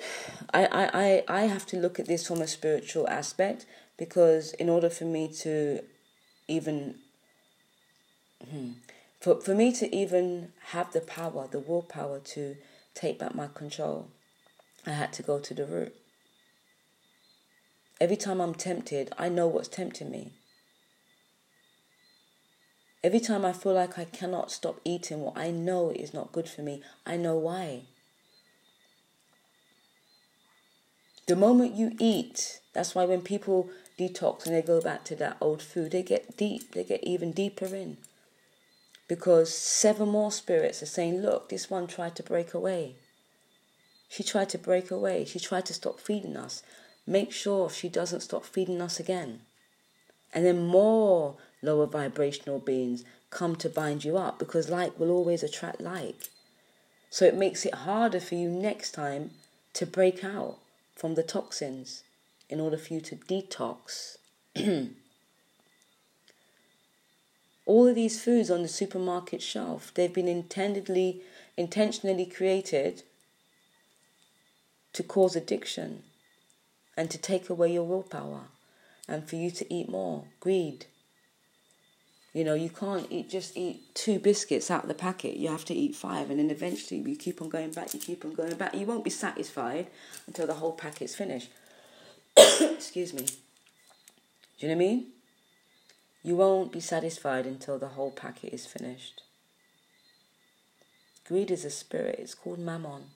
I, 0.54 0.64
I, 0.64 0.84
I 0.94 1.24
I 1.28 1.40
have 1.42 1.66
to 1.66 1.76
look 1.76 2.00
at 2.00 2.06
this 2.06 2.26
from 2.26 2.40
a 2.40 2.46
spiritual 2.46 3.06
aspect 3.06 3.66
because 3.98 4.54
in 4.54 4.70
order 4.70 4.88
for 4.88 5.04
me 5.04 5.28
to 5.42 5.82
even 6.48 6.94
hmm, 8.50 8.70
for, 9.20 9.42
for 9.42 9.54
me 9.54 9.72
to 9.72 9.94
even 9.94 10.54
have 10.72 10.94
the 10.94 11.02
power, 11.02 11.46
the 11.50 11.58
willpower 11.58 12.18
to 12.32 12.56
take 12.94 13.18
back 13.18 13.34
my 13.34 13.48
control, 13.52 14.08
I 14.86 14.92
had 14.92 15.12
to 15.12 15.22
go 15.22 15.38
to 15.40 15.52
the 15.52 15.66
root. 15.66 15.94
Every 18.00 18.16
time 18.16 18.40
I'm 18.40 18.54
tempted, 18.54 19.12
I 19.18 19.28
know 19.28 19.46
what's 19.46 19.68
tempting 19.68 20.10
me. 20.10 20.32
Every 23.04 23.18
time 23.18 23.44
I 23.44 23.52
feel 23.52 23.72
like 23.72 23.98
I 23.98 24.04
cannot 24.04 24.52
stop 24.52 24.80
eating 24.84 25.20
what 25.20 25.36
I 25.36 25.50
know 25.50 25.90
is 25.90 26.14
not 26.14 26.32
good 26.32 26.48
for 26.48 26.62
me, 26.62 26.82
I 27.04 27.16
know 27.16 27.36
why. 27.36 27.82
The 31.26 31.34
moment 31.34 31.74
you 31.74 31.96
eat, 31.98 32.60
that's 32.72 32.94
why 32.94 33.04
when 33.04 33.22
people 33.22 33.70
detox 33.98 34.46
and 34.46 34.54
they 34.54 34.62
go 34.62 34.80
back 34.80 35.04
to 35.04 35.16
that 35.16 35.36
old 35.40 35.62
food, 35.62 35.90
they 35.90 36.02
get 36.02 36.36
deep, 36.36 36.72
they 36.72 36.84
get 36.84 37.02
even 37.02 37.32
deeper 37.32 37.66
in. 37.74 37.96
Because 39.08 39.52
seven 39.52 40.08
more 40.08 40.30
spirits 40.30 40.82
are 40.82 40.86
saying, 40.86 41.20
Look, 41.20 41.48
this 41.48 41.68
one 41.68 41.86
tried 41.86 42.14
to 42.16 42.22
break 42.22 42.54
away. 42.54 42.96
She 44.08 44.22
tried 44.22 44.48
to 44.50 44.58
break 44.58 44.90
away. 44.90 45.24
She 45.24 45.38
tried 45.38 45.66
to 45.66 45.74
stop 45.74 45.98
feeding 45.98 46.36
us. 46.36 46.62
Make 47.06 47.32
sure 47.32 47.68
she 47.68 47.88
doesn't 47.88 48.20
stop 48.20 48.44
feeding 48.44 48.80
us 48.80 49.00
again. 49.00 49.40
And 50.32 50.44
then 50.44 50.66
more 50.66 51.36
lower 51.62 51.86
vibrational 51.86 52.58
beings 52.58 53.04
come 53.30 53.56
to 53.56 53.68
bind 53.68 54.04
you 54.04 54.18
up 54.18 54.38
because 54.38 54.68
like 54.68 54.98
will 54.98 55.10
always 55.10 55.42
attract 55.42 55.80
like. 55.80 56.28
So 57.08 57.24
it 57.24 57.34
makes 57.34 57.64
it 57.64 57.74
harder 57.74 58.20
for 58.20 58.34
you 58.34 58.48
next 58.48 58.92
time 58.92 59.30
to 59.74 59.86
break 59.86 60.24
out 60.24 60.58
from 60.94 61.14
the 61.14 61.22
toxins 61.22 62.04
in 62.48 62.60
order 62.60 62.76
for 62.76 62.94
you 62.94 63.00
to 63.00 63.16
detox. 63.16 64.16
All 67.64 67.86
of 67.86 67.94
these 67.94 68.22
foods 68.22 68.50
on 68.50 68.62
the 68.62 68.68
supermarket 68.68 69.40
shelf, 69.40 69.92
they've 69.94 70.12
been 70.12 70.28
intendedly, 70.28 71.22
intentionally 71.56 72.26
created 72.26 73.04
to 74.92 75.02
cause 75.02 75.36
addiction 75.36 76.02
and 76.96 77.10
to 77.10 77.18
take 77.18 77.48
away 77.48 77.72
your 77.72 77.84
willpower 77.84 78.48
and 79.08 79.28
for 79.28 79.36
you 79.36 79.50
to 79.50 79.72
eat 79.72 79.88
more. 79.88 80.24
Greed. 80.40 80.86
You 82.32 82.44
know, 82.44 82.54
you 82.54 82.70
can't 82.70 83.06
eat 83.10 83.28
just 83.28 83.56
eat 83.56 83.94
two 83.94 84.18
biscuits 84.18 84.70
out 84.70 84.84
of 84.84 84.88
the 84.88 84.94
packet. 84.94 85.36
You 85.36 85.48
have 85.48 85.66
to 85.66 85.74
eat 85.74 85.94
five, 85.94 86.30
and 86.30 86.38
then 86.38 86.50
eventually 86.50 87.00
you 87.00 87.16
keep 87.16 87.42
on 87.42 87.50
going 87.50 87.72
back. 87.72 87.92
You 87.92 88.00
keep 88.00 88.24
on 88.24 88.32
going 88.32 88.54
back. 88.54 88.74
You 88.74 88.86
won't 88.86 89.04
be 89.04 89.10
satisfied 89.10 89.88
until 90.26 90.46
the 90.46 90.54
whole 90.54 90.72
packet's 90.72 91.14
finished. 91.14 91.50
Excuse 92.36 93.12
me. 93.12 93.24
Do 93.24 94.66
you 94.66 94.68
know 94.68 94.76
what 94.76 94.84
I 94.84 94.88
mean? 94.88 95.06
You 96.22 96.36
won't 96.36 96.72
be 96.72 96.80
satisfied 96.80 97.46
until 97.46 97.78
the 97.78 97.88
whole 97.88 98.12
packet 98.12 98.54
is 98.54 98.64
finished. 98.64 99.22
Greed 101.26 101.50
is 101.50 101.64
a 101.64 101.70
spirit. 101.70 102.16
It's 102.18 102.34
called 102.34 102.58
mammon. 102.58 103.10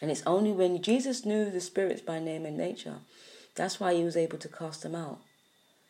And 0.00 0.10
it's 0.10 0.22
only 0.26 0.52
when 0.52 0.82
Jesus 0.82 1.24
knew 1.24 1.50
the 1.50 1.60
spirits 1.60 2.00
by 2.00 2.20
name 2.20 2.46
and 2.46 2.56
nature, 2.56 2.98
that's 3.56 3.80
why 3.80 3.94
he 3.94 4.04
was 4.04 4.16
able 4.16 4.38
to 4.38 4.48
cast 4.48 4.82
them 4.82 4.94
out. 4.94 5.18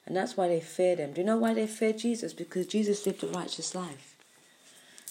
And 0.09 0.17
that's 0.17 0.39
why 0.39 0.49
they 0.49 0.61
feared 0.61 0.99
him. 0.99 1.13
Do 1.13 1.21
you 1.21 1.27
know 1.27 1.37
why 1.37 1.53
they 1.53 1.67
feared 1.67 1.99
Jesus? 1.99 2.33
Because 2.33 2.67
Jesus 2.67 3.05
lived 3.05 3.23
a 3.23 3.27
righteous 3.27 3.75
life. 3.75 4.17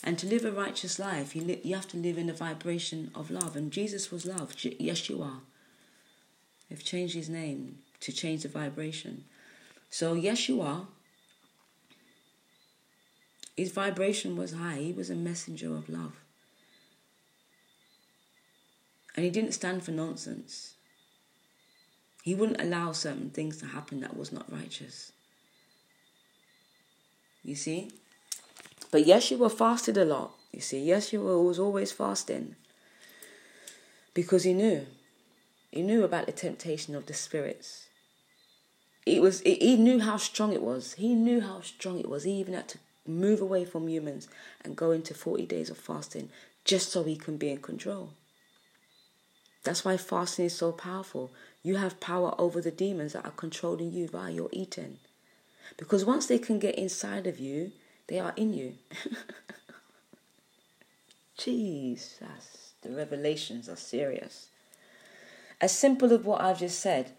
And 0.03 0.17
to 0.17 0.25
live 0.25 0.43
a 0.43 0.51
righteous 0.51 0.97
life, 0.97 1.35
you, 1.35 1.43
li- 1.43 1.61
you 1.63 1.75
have 1.75 1.87
to 1.89 1.97
live 1.97 2.17
in 2.17 2.25
the 2.25 2.33
vibration 2.33 3.11
of 3.13 3.29
love. 3.29 3.55
And 3.55 3.71
Jesus 3.71 4.11
was 4.11 4.25
love. 4.25 4.55
Yeshua. 4.55 5.41
They've 6.67 6.83
changed 6.83 7.13
his 7.13 7.29
name 7.29 7.77
to 7.99 8.11
change 8.11 8.41
the 8.41 8.49
vibration. 8.49 9.25
So, 9.91 10.15
Yeshua. 10.15 10.87
His 13.55 13.71
vibration 13.71 14.35
was 14.35 14.53
high. 14.53 14.77
He 14.77 14.93
was 14.93 15.11
a 15.11 15.15
messenger 15.15 15.75
of 15.75 15.89
love. 15.89 16.23
And 19.15 19.23
he 19.23 19.29
didn't 19.29 19.51
stand 19.51 19.83
for 19.83 19.91
nonsense. 19.91 20.76
He 22.27 22.35
wouldn't 22.35 22.59
allow 22.59 22.91
certain 22.91 23.29
things 23.29 23.55
to 23.59 23.67
happen 23.67 24.01
that 24.01 24.17
was 24.17 24.33
not 24.33 24.51
righteous. 24.51 25.13
You 27.41 27.55
see? 27.55 27.89
But 28.91 29.05
Yeshua 29.05 29.49
fasted 29.49 29.95
a 29.95 30.03
lot. 30.03 30.33
You 30.51 30.59
see, 30.59 30.85
Yeshua 30.85 31.41
was 31.41 31.57
always 31.57 31.93
fasting 31.93 32.57
because 34.13 34.43
he 34.43 34.51
knew. 34.51 34.87
He 35.71 35.81
knew 35.81 36.03
about 36.03 36.25
the 36.25 36.33
temptation 36.33 36.95
of 36.95 37.05
the 37.05 37.13
spirits. 37.13 37.87
It 39.05 39.21
was 39.21 39.39
he 39.39 39.77
knew 39.77 40.01
how 40.01 40.17
strong 40.17 40.51
it 40.51 40.61
was. 40.61 40.95
He 40.95 41.15
knew 41.15 41.39
how 41.39 41.61
strong 41.61 41.97
it 41.97 42.09
was. 42.09 42.25
He 42.25 42.31
even 42.31 42.55
had 42.55 42.67
to 42.67 42.79
move 43.07 43.39
away 43.39 43.63
from 43.63 43.87
humans 43.87 44.27
and 44.65 44.75
go 44.75 44.91
into 44.91 45.13
40 45.13 45.45
days 45.45 45.69
of 45.69 45.77
fasting 45.77 46.27
just 46.65 46.91
so 46.91 47.03
he 47.03 47.15
can 47.15 47.37
be 47.37 47.51
in 47.51 47.59
control. 47.59 48.09
That's 49.67 49.83
why 49.83 49.97
fasting 49.97 50.45
is 50.45 50.55
so 50.55 50.71
powerful. 50.71 51.29
You 51.63 51.75
have 51.77 51.99
power 51.99 52.33
over 52.37 52.61
the 52.61 52.71
demons 52.71 53.13
that 53.13 53.25
are 53.25 53.31
controlling 53.31 53.91
you 53.91 54.07
via 54.07 54.31
your 54.31 54.49
eating. 54.51 54.99
Because 55.77 56.05
once 56.05 56.27
they 56.27 56.39
can 56.39 56.59
get 56.59 56.75
inside 56.75 57.27
of 57.27 57.39
you, 57.39 57.71
they 58.07 58.19
are 58.19 58.33
in 58.37 58.53
you. 58.53 58.75
Jesus, 61.37 62.73
the 62.81 62.91
revelations 62.91 63.67
are 63.69 63.75
serious. 63.75 64.47
As 65.59 65.77
simple 65.77 66.13
as 66.13 66.21
what 66.21 66.41
I've 66.41 66.59
just 66.59 66.79
said, 66.79 67.11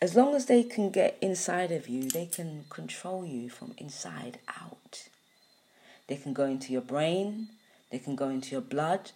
as 0.00 0.14
long 0.14 0.34
as 0.34 0.46
they 0.46 0.62
can 0.62 0.90
get 0.90 1.18
inside 1.20 1.72
of 1.72 1.88
you, 1.88 2.08
they 2.08 2.26
can 2.26 2.64
control 2.70 3.24
you 3.24 3.50
from 3.50 3.74
inside 3.78 4.38
out. 4.60 5.08
They 6.06 6.16
can 6.16 6.32
go 6.32 6.44
into 6.44 6.72
your 6.72 6.82
brain, 6.82 7.48
they 7.90 7.98
can 7.98 8.14
go 8.14 8.28
into 8.28 8.52
your 8.52 8.60
blood, 8.60 9.10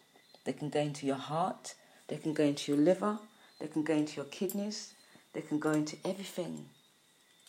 they 0.44 0.52
can 0.52 0.70
go 0.70 0.80
into 0.80 1.06
your 1.06 1.16
heart, 1.16 1.74
they 2.08 2.16
can 2.16 2.32
go 2.32 2.44
into 2.44 2.72
your 2.72 2.80
liver, 2.80 3.18
they 3.62 3.68
can 3.68 3.84
go 3.84 3.94
into 3.94 4.16
your 4.16 4.24
kidneys, 4.24 4.92
they 5.34 5.40
can 5.40 5.60
go 5.60 5.70
into 5.70 5.96
everything 6.04 6.66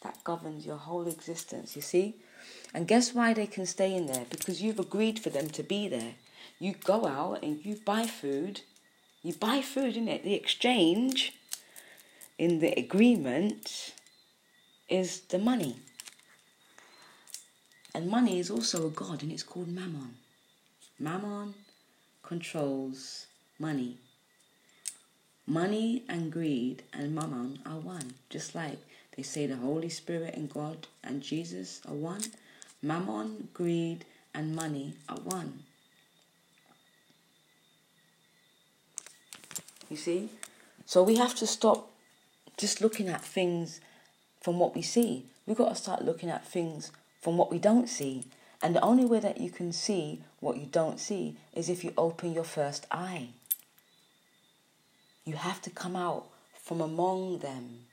that 0.04 0.24
governs 0.24 0.64
your 0.64 0.78
whole 0.78 1.08
existence, 1.08 1.76
you 1.76 1.82
see? 1.82 2.18
And 2.72 2.88
guess 2.88 3.16
why 3.16 3.34
they 3.34 3.48
can 3.48 3.66
stay 3.66 3.96
in 3.96 4.06
there? 4.06 4.26
Because 4.30 4.62
you've 4.62 4.80
agreed 4.80 5.18
for 5.18 5.32
them 5.32 5.50
to 5.50 5.64
be 5.64 5.88
there. 5.88 6.14
You 6.60 6.76
go 6.84 7.08
out 7.08 7.42
and 7.42 7.66
you 7.66 7.80
buy 7.84 8.06
food. 8.06 8.62
You 9.24 9.34
buy 9.34 9.62
food, 9.62 9.98
in 9.98 10.08
it? 10.08 10.24
The 10.24 10.36
exchange 10.36 11.34
in 12.38 12.60
the 12.60 12.74
agreement 12.78 13.96
is 14.88 15.22
the 15.22 15.40
money. 15.40 15.78
And 17.96 18.08
money 18.08 18.38
is 18.38 18.52
also 18.52 18.86
a 18.86 18.92
god, 18.92 19.24
and 19.24 19.32
it's 19.32 19.42
called 19.42 19.68
Mammon. 19.68 20.16
Mammon 21.00 21.56
controls 22.22 23.26
money. 23.58 23.98
Money 25.46 26.04
and 26.08 26.32
greed 26.32 26.84
and 26.94 27.14
Mammon 27.14 27.60
are 27.66 27.80
one, 27.80 28.14
just 28.30 28.56
like 28.56 28.78
they 29.18 29.24
say 29.24 29.46
the 29.46 29.58
Holy 29.58 29.90
Spirit 29.90 30.36
and 30.36 30.52
God 30.52 30.88
and 31.04 31.22
Jesus 31.22 31.82
are 31.88 31.94
one. 31.94 32.24
Mammon, 32.82 33.50
greed, 33.54 34.06
and 34.34 34.56
money 34.56 34.94
are 35.08 35.18
one. 35.18 35.64
You 39.90 39.98
see? 39.98 40.30
So 40.86 41.04
we 41.04 41.18
have 41.18 41.36
to 41.36 41.48
stop 41.48 41.90
just 42.58 42.82
looking 42.82 43.10
at 43.10 43.22
things 43.22 43.80
from 44.42 44.60
what 44.60 44.76
we 44.76 44.82
see. 44.82 45.26
We've 45.46 45.58
got 45.58 45.70
to 45.70 45.76
start 45.76 46.04
looking 46.04 46.30
at 46.30 46.48
things 46.48 46.92
from 47.22 47.38
what 47.38 47.52
we 47.52 47.60
don't 47.60 47.88
see. 47.88 48.24
And 48.62 48.76
the 48.76 48.82
only 48.82 49.06
way 49.06 49.20
that 49.20 49.40
you 49.40 49.50
can 49.50 49.74
see 49.74 50.22
what 50.40 50.58
you 50.58 50.66
don't 50.66 51.00
see 51.00 51.38
is 51.54 51.70
if 51.70 51.84
you 51.84 51.94
open 51.98 52.34
your 52.34 52.44
first 52.44 52.88
eye. 52.92 53.30
You 55.26 55.36
have 55.36 55.62
to 55.62 55.70
come 55.70 55.96
out 55.96 56.26
from 56.62 56.82
among 56.82 57.40
them. 57.40 57.86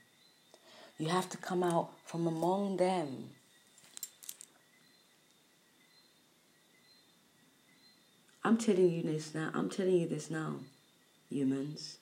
You 0.97 1.07
have 1.07 1.29
to 1.29 1.37
come 1.37 1.63
out 1.63 1.91
from 2.05 2.27
among 2.27 2.77
them. 2.77 3.29
I'm 8.43 8.57
telling 8.57 8.89
you 8.89 9.03
this 9.03 9.33
now. 9.33 9.51
I'm 9.53 9.69
telling 9.69 9.97
you 9.97 10.07
this 10.07 10.29
now, 10.29 10.55
humans. 11.29 11.97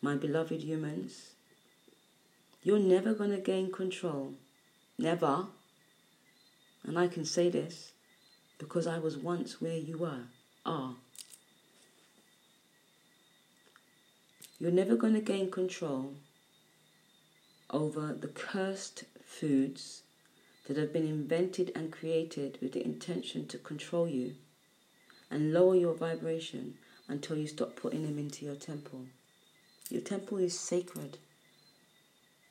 My 0.00 0.16
beloved 0.16 0.62
humans. 0.62 1.32
You're 2.62 2.78
never 2.78 3.14
going 3.14 3.30
to 3.30 3.38
gain 3.38 3.70
control. 3.70 4.34
Never. 4.98 5.46
And 6.84 6.98
I 6.98 7.08
can 7.08 7.24
say 7.24 7.50
this 7.50 7.92
because 8.58 8.86
I 8.86 8.98
was 8.98 9.16
once 9.16 9.60
where 9.60 9.76
you 9.76 9.98
were, 9.98 10.22
are. 10.64 10.96
You're 14.62 14.70
never 14.70 14.94
going 14.94 15.14
to 15.14 15.20
gain 15.20 15.50
control 15.50 16.14
over 17.68 18.12
the 18.12 18.28
cursed 18.28 19.02
foods 19.24 20.02
that 20.68 20.76
have 20.76 20.92
been 20.92 21.04
invented 21.04 21.72
and 21.74 21.90
created 21.90 22.58
with 22.62 22.70
the 22.70 22.84
intention 22.84 23.48
to 23.48 23.58
control 23.58 24.06
you 24.06 24.36
and 25.32 25.52
lower 25.52 25.74
your 25.74 25.94
vibration 25.94 26.74
until 27.08 27.36
you 27.36 27.48
stop 27.48 27.74
putting 27.74 28.04
them 28.04 28.20
into 28.20 28.44
your 28.44 28.54
temple. 28.54 29.06
Your 29.90 30.00
temple 30.00 30.38
is 30.38 30.56
sacred. 30.56 31.18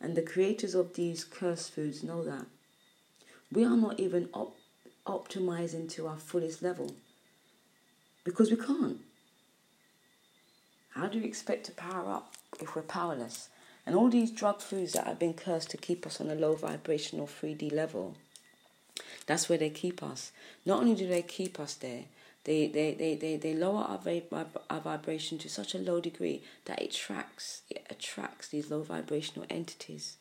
And 0.02 0.14
the 0.14 0.22
creators 0.22 0.76
of 0.76 0.96
these 0.96 1.24
cursed 1.24 1.72
foods 1.72 2.04
know 2.04 2.26
that. 2.26 2.48
We 3.54 3.64
are 3.64 3.78
not 3.78 4.02
even 4.02 4.28
op- 4.34 4.58
optimizing 5.08 5.90
to 5.92 6.08
our 6.08 6.18
fullest 6.18 6.62
level 6.62 6.94
because 8.26 8.52
we 8.52 8.58
can't. 8.58 9.00
How 10.92 11.08
do 11.08 11.18
you 11.18 11.26
expect 11.26 11.66
to 11.66 11.72
power 11.72 12.12
up 12.12 12.34
if 12.60 12.76
we're 12.76 12.82
powerless? 12.82 13.50
And 13.86 13.96
all 13.96 14.10
these 14.10 14.32
drug 14.32 14.62
foods 14.62 14.94
that 14.94 15.08
have 15.08 15.20
been 15.20 15.34
cursed 15.34 15.72
to 15.72 15.78
keep 15.78 16.06
us 16.06 16.22
on 16.22 16.30
a 16.30 16.36
low 16.36 16.56
vibrational 16.56 17.28
3D 17.28 17.74
level, 17.74 18.16
that's 19.26 19.50
where 19.50 19.58
they 19.58 19.70
keep 19.70 20.04
us. 20.04 20.32
Not 20.66 20.82
only 20.82 20.96
do 20.96 21.08
they 21.08 21.22
keep 21.22 21.60
us 21.60 21.74
there, 21.76 22.04
they, 22.44 22.68
they, 22.68 22.94
they, 22.94 23.16
they, 23.16 23.38
they 23.38 23.54
lower 23.54 23.84
our, 23.84 24.46
our 24.70 24.80
vibration 24.80 25.38
to 25.40 25.50
such 25.50 25.76
a 25.76 25.80
low 25.80 26.00
degree 26.00 26.42
that 26.66 26.82
it 26.82 26.90
attracts, 26.90 27.62
it 27.70 27.86
attracts 27.90 28.48
these 28.48 28.70
low 28.70 28.82
vibrational 28.82 29.46
entities. 29.50 30.18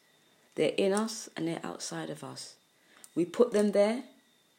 They're 0.54 0.74
in 0.76 0.92
us 0.92 1.28
and 1.36 1.48
they're 1.48 1.64
outside 1.64 2.10
of 2.10 2.22
us. 2.22 2.54
We 3.14 3.24
put 3.24 3.52
them 3.52 3.72
there 3.72 4.04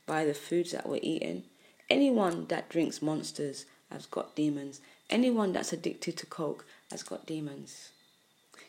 by 0.05 0.25
the 0.25 0.33
foods 0.33 0.71
that 0.71 0.89
we're 0.89 0.99
eating. 1.01 1.43
Anyone 1.89 2.47
that 2.47 2.69
drinks 2.69 3.01
monsters 3.01 3.65
has 3.91 4.05
got 4.07 4.35
demons. 4.35 4.81
Anyone 5.11 5.51
that's 5.51 5.73
addicted 5.73 6.15
to 6.17 6.25
coke 6.25 6.65
has 6.89 7.03
got 7.03 7.25
demons. 7.25 7.89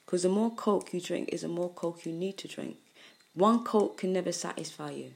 Because 0.05 0.25
the 0.25 0.29
more 0.29 0.51
coke 0.51 0.93
you 0.93 1.01
drink 1.01 1.29
is 1.33 1.43
the 1.43 1.49
more 1.49 1.71
coke 1.71 2.05
you 2.05 2.13
need 2.13 2.37
to 2.39 2.49
drink. 2.49 2.79
One 3.35 3.63
coke 3.63 3.99
can 3.99 4.13
never 4.13 4.33
satisfy 4.33 4.91
you. 4.91 5.13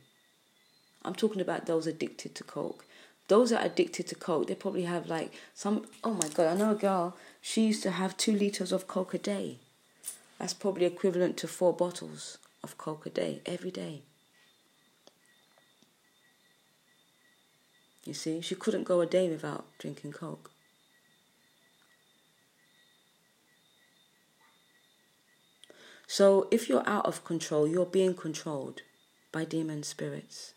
I'm 1.05 1.17
talking 1.17 1.41
about 1.41 1.67
those 1.67 1.89
addicted 1.89 2.37
to 2.37 2.45
coke. 2.45 2.85
Those 3.27 3.51
that 3.51 3.62
are 3.62 3.67
addicted 3.67 4.07
to 4.07 4.15
coke, 4.15 4.47
they 4.47 4.55
probably 4.55 4.85
have 4.85 5.09
like 5.09 5.33
some. 5.53 5.87
Oh 6.05 6.15
my 6.15 6.29
god, 6.29 6.47
I 6.47 6.55
know 6.57 6.71
a 6.71 6.77
girl. 6.77 7.17
She 7.43 7.67
used 7.67 7.83
to 7.83 7.91
have 7.91 8.17
two 8.17 8.33
liters 8.33 8.71
of 8.71 8.87
coke 8.87 9.12
a 9.12 9.19
day. 9.19 9.59
That's 10.39 10.55
probably 10.55 10.87
equivalent 10.87 11.37
to 11.39 11.49
four 11.49 11.73
bottles 11.73 12.39
of 12.62 12.79
coke 12.79 13.05
a 13.07 13.11
day 13.11 13.41
every 13.47 13.73
day. 13.73 14.03
You 18.05 18.15
see, 18.15 18.41
she 18.41 18.55
couldn't 18.55 18.85
go 18.85 19.01
a 19.01 19.07
day 19.07 19.29
without 19.29 19.65
drinking 19.79 20.12
coke. 20.12 20.53
So 26.07 26.49
if 26.51 26.69
you're 26.69 26.88
out 26.88 27.07
of 27.07 27.25
control, 27.25 27.66
you're 27.66 27.87
being 27.87 28.14
controlled 28.14 28.83
by 29.33 29.45
demon 29.45 29.83
spirits. 29.83 30.55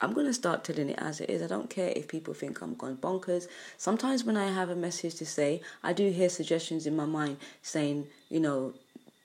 I'm 0.00 0.14
going 0.14 0.26
to 0.26 0.34
start 0.34 0.64
telling 0.64 0.90
it 0.90 0.98
as 0.98 1.20
it 1.20 1.30
is. 1.30 1.42
I 1.42 1.46
don't 1.46 1.70
care 1.70 1.92
if 1.94 2.08
people 2.08 2.34
think 2.34 2.60
I'm 2.60 2.74
gone 2.74 2.96
bonkers. 2.96 3.46
Sometimes 3.78 4.24
when 4.24 4.36
I 4.36 4.50
have 4.50 4.68
a 4.68 4.74
message 4.74 5.14
to 5.16 5.26
say, 5.26 5.60
I 5.82 5.92
do 5.92 6.10
hear 6.10 6.28
suggestions 6.28 6.86
in 6.86 6.96
my 6.96 7.04
mind 7.04 7.36
saying, 7.62 8.08
you 8.28 8.40
know, 8.40 8.74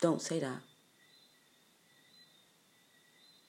don't 0.02 0.22
say 0.22 0.40
that. 0.40 0.60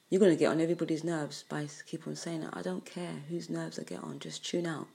You're 0.08 0.20
going 0.20 0.32
to 0.32 0.38
get 0.38 0.50
on 0.50 0.60
everybody's 0.60 1.04
nerves 1.04 1.44
by 1.46 1.68
keep 1.86 2.06
on 2.06 2.16
saying 2.16 2.40
that. 2.40 2.56
I 2.56 2.62
don't 2.62 2.86
care 2.86 3.22
whose 3.28 3.50
nerves 3.50 3.78
I 3.78 3.82
get 3.82 4.02
on. 4.02 4.18
Just 4.20 4.44
tune 4.44 4.66
out. 4.66 4.88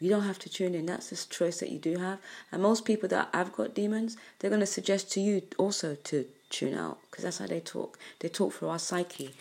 You 0.00 0.10
don't 0.10 0.24
have 0.24 0.38
to 0.40 0.48
tune 0.48 0.74
in. 0.74 0.86
That's 0.86 1.10
the 1.10 1.34
choice 1.34 1.60
that 1.60 1.70
you 1.70 1.78
do 1.78 1.98
have. 1.98 2.18
And 2.50 2.62
most 2.62 2.84
people 2.84 3.08
that 3.10 3.28
have 3.32 3.52
got 3.52 3.74
demons, 3.74 4.16
they're 4.38 4.50
going 4.50 4.60
to 4.60 4.66
suggest 4.66 5.12
to 5.12 5.20
you 5.20 5.42
also 5.56 5.96
to 6.04 6.26
tune 6.50 6.74
out 6.74 6.98
because 7.10 7.24
that's 7.24 7.38
how 7.38 7.46
they 7.46 7.60
talk. 7.60 7.98
They 8.20 8.28
talk 8.28 8.52
through 8.52 8.68
our 8.68 8.78
psyche. 8.78 9.34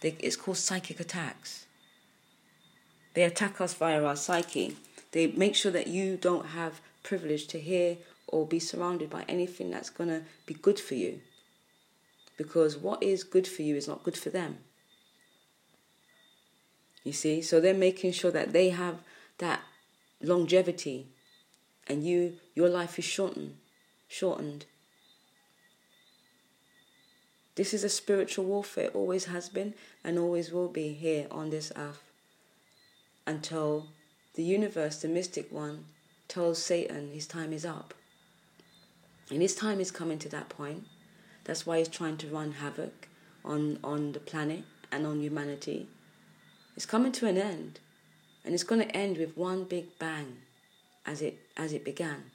They, 0.00 0.16
it's 0.18 0.36
called 0.36 0.56
psychic 0.56 0.98
attacks. 0.98 1.66
They 3.14 3.22
attack 3.22 3.60
us 3.60 3.74
via 3.74 4.02
our 4.02 4.16
psyche. 4.16 4.76
They 5.12 5.28
make 5.28 5.54
sure 5.54 5.72
that 5.72 5.86
you 5.86 6.16
don't 6.16 6.46
have 6.46 6.80
privilege 7.02 7.46
to 7.48 7.60
hear 7.60 7.98
or 8.26 8.46
be 8.46 8.58
surrounded 8.58 9.10
by 9.10 9.24
anything 9.28 9.70
that's 9.70 9.90
going 9.90 10.08
to 10.08 10.22
be 10.46 10.54
good 10.54 10.80
for 10.80 10.94
you. 10.94 11.20
Because 12.38 12.76
what 12.76 13.02
is 13.02 13.24
good 13.24 13.46
for 13.46 13.62
you 13.62 13.76
is 13.76 13.86
not 13.86 14.02
good 14.02 14.16
for 14.16 14.30
them. 14.30 14.58
You 17.04 17.12
see? 17.12 17.42
So 17.42 17.60
they're 17.60 17.74
making 17.74 18.12
sure 18.12 18.30
that 18.30 18.52
they 18.52 18.70
have 18.70 18.96
that 19.38 19.60
longevity 20.22 21.08
and 21.86 22.06
you 22.06 22.34
your 22.54 22.68
life 22.68 22.98
is 22.98 23.04
shortened 23.04 23.56
shortened. 24.12 24.66
This 27.54 27.72
is 27.72 27.82
a 27.82 27.88
spiritual 27.88 28.44
warfare 28.44 28.88
always 28.88 29.24
has 29.24 29.48
been 29.48 29.74
and 30.04 30.18
always 30.18 30.52
will 30.52 30.68
be 30.68 30.92
here 30.92 31.26
on 31.30 31.50
this 31.50 31.72
earth 31.76 32.02
until 33.26 33.88
the 34.34 34.42
universe 34.42 35.00
the 35.00 35.08
mystic 35.08 35.50
one 35.50 35.84
tells 36.28 36.62
satan 36.62 37.10
his 37.12 37.26
time 37.26 37.52
is 37.52 37.64
up. 37.64 37.94
And 39.30 39.40
his 39.40 39.54
time 39.54 39.80
is 39.80 39.90
coming 39.90 40.18
to 40.18 40.28
that 40.28 40.50
point. 40.50 40.84
That's 41.44 41.66
why 41.66 41.78
he's 41.78 41.88
trying 41.88 42.18
to 42.18 42.26
run 42.26 42.52
havoc 42.52 43.08
on 43.44 43.78
on 43.82 44.12
the 44.12 44.20
planet 44.20 44.64
and 44.90 45.06
on 45.06 45.20
humanity. 45.20 45.88
It's 46.76 46.86
coming 46.86 47.12
to 47.12 47.26
an 47.26 47.38
end 47.38 47.80
and 48.44 48.54
it's 48.54 48.64
going 48.64 48.80
to 48.80 48.96
end 48.96 49.18
with 49.18 49.36
one 49.36 49.64
big 49.64 49.98
bang. 49.98 50.38
as 51.04 51.20
it 51.22 51.38
as 51.56 51.72
it 51.72 51.84
began. 51.84 52.30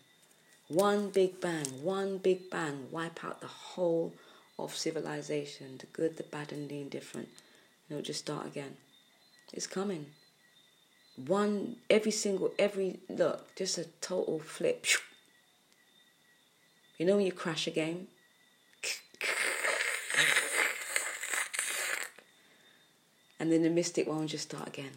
One 0.68 1.10
big 1.10 1.40
bang, 1.40 1.66
one 1.82 2.18
big 2.18 2.50
bang, 2.50 2.88
wipe 2.92 3.24
out 3.24 3.40
the 3.40 3.48
whole 3.48 4.14
of 4.60 4.76
civilization, 4.76 5.78
the 5.80 5.86
good, 5.88 6.18
the 6.18 6.24
bad, 6.24 6.52
and 6.52 6.68
the 6.68 6.82
indifferent. 6.82 7.30
And 7.90 7.98
it'll 7.98 8.06
just 8.06 8.20
start 8.20 8.46
again. 8.46 8.76
It's 9.54 9.68
coming. 9.68 10.08
One, 11.16 11.78
every 11.90 12.12
single, 12.12 12.52
every, 12.60 13.00
look, 13.10 13.56
just 13.56 13.78
a 13.78 13.86
total 14.02 14.40
flip. 14.40 14.86
You 16.98 17.06
know 17.06 17.16
when 17.16 17.26
you 17.26 17.32
crash 17.32 17.66
a 17.68 17.72
game? 17.72 18.08
And 23.40 23.52
then 23.52 23.64
the 23.64 23.70
mystic 23.70 24.08
one 24.08 24.28
just 24.28 24.50
start 24.50 24.68
again. 24.68 24.92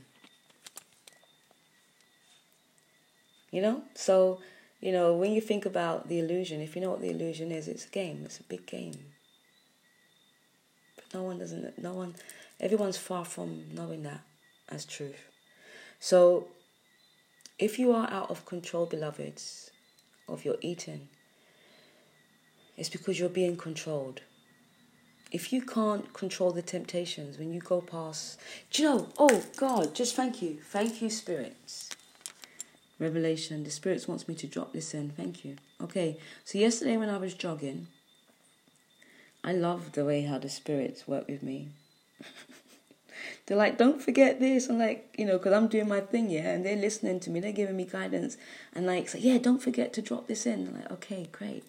You 3.51 3.63
know? 3.63 3.83
So, 3.95 4.41
you 4.81 4.93
know, 4.93 5.15
when 5.15 5.33
you 5.33 5.41
think 5.41 5.67
about 5.67 6.09
the 6.09 6.19
illusion, 6.19 6.61
if 6.61 6.75
you 6.75 6.83
know 6.83 6.91
what 6.91 7.01
the 7.01 7.11
illusion 7.11 7.53
is, 7.53 7.69
it's 7.69 7.87
a 7.87 7.91
game. 7.91 8.23
It's 8.25 8.41
a 8.41 8.45
big 8.45 8.67
game. 8.67 8.99
But 10.97 11.05
no 11.15 11.25
one 11.25 11.39
doesn't, 11.39 11.79
no 11.79 11.95
one, 11.95 12.15
everyone's 12.61 12.97
far 12.97 13.25
from 13.25 13.65
knowing 13.75 14.03
that 14.05 14.21
as 14.69 14.85
truth. 14.85 15.29
So, 15.99 16.49
if 17.59 17.79
you 17.79 17.93
are 17.93 18.11
out 18.11 18.31
of 18.31 18.47
control, 18.47 18.87
beloveds, 18.87 19.71
of 20.29 20.45
your 20.45 20.57
eating, 20.63 21.09
it's 22.77 22.89
because 22.89 23.21
you're 23.21 23.29
being 23.29 23.57
controlled. 23.57 24.23
If 25.31 25.53
you 25.53 25.61
can't 25.61 26.13
control 26.15 26.53
the 26.53 26.63
temptations 26.63 27.39
when 27.39 27.53
you 27.53 27.61
go 27.61 27.83
past, 27.83 28.41
do 28.71 28.83
you 28.83 28.89
know? 28.89 29.09
Oh 29.19 29.45
God, 29.57 29.95
just 29.95 30.17
thank 30.17 30.41
you, 30.41 30.59
thank 30.63 31.03
you, 31.03 31.11
spirits. 31.11 31.91
Revelation, 33.01 33.65
the 33.65 33.71
spirits 33.71 34.07
wants 34.07 34.29
me 34.29 34.35
to 34.37 34.47
drop 34.47 34.73
this 34.73 34.93
in. 34.93 35.11
Thank 35.11 35.45
you. 35.45 35.57
Okay, 35.83 36.19
so 36.45 36.59
yesterday 36.59 36.99
when 36.99 37.09
I 37.09 37.17
was 37.17 37.33
jogging, 37.35 37.87
I 39.43 39.53
love 39.53 39.93
the 39.93 40.05
way 40.05 40.23
how 40.23 40.39
the 40.39 40.51
spirits 40.51 41.09
work 41.09 41.27
with 41.27 41.43
me. 41.43 41.69
they're 43.47 43.57
like, 43.57 43.79
don't 43.79 44.03
forget 44.03 44.39
this. 44.39 44.69
I'm 44.69 44.79
like, 44.79 45.15
you 45.17 45.25
know, 45.25 45.39
because 45.39 45.55
I'm 45.55 45.69
doing 45.69 45.89
my 45.89 46.01
thing, 46.01 46.29
yeah, 46.29 46.51
and 46.51 46.65
they're 46.65 46.77
listening 46.77 47.21
to 47.21 47.31
me. 47.31 47.41
They're 47.41 47.53
giving 47.53 47.77
me 47.77 47.87
guidance. 47.87 48.37
And 48.75 48.87
like, 48.87 49.09
yeah, 49.19 49.39
don't 49.39 49.63
forget 49.63 49.95
to 49.95 50.03
drop 50.03 50.27
this 50.27 50.45
in. 50.45 50.69
I'm 50.69 50.75
like, 50.75 50.93
okay, 50.93 51.29
great. 51.33 51.65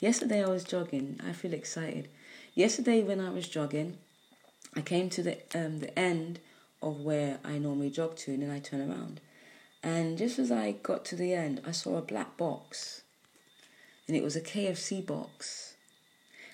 Yesterday 0.00 0.42
I 0.42 0.48
was 0.48 0.64
jogging. 0.64 1.20
I 1.26 1.32
feel 1.32 1.52
excited. 1.52 2.08
Yesterday 2.54 3.02
when 3.02 3.20
I 3.20 3.28
was 3.28 3.48
jogging, 3.48 3.98
I 4.74 4.80
came 4.80 5.10
to 5.10 5.22
the 5.22 5.38
um, 5.54 5.80
the 5.80 5.96
end 5.98 6.40
of 6.82 7.00
where 7.00 7.38
I 7.44 7.58
normally 7.58 7.90
jog 7.90 8.16
to, 8.16 8.32
and 8.32 8.42
then 8.42 8.50
I 8.50 8.58
turn 8.58 8.80
around. 8.80 9.20
And 9.84 10.16
just 10.16 10.38
as 10.38 10.50
I 10.50 10.72
got 10.72 11.04
to 11.06 11.16
the 11.16 11.34
end, 11.34 11.60
I 11.66 11.72
saw 11.72 11.98
a 11.98 12.02
black 12.02 12.38
box, 12.38 13.02
and 14.08 14.16
it 14.16 14.22
was 14.22 14.34
a 14.34 14.40
KFC 14.40 15.04
box. 15.04 15.74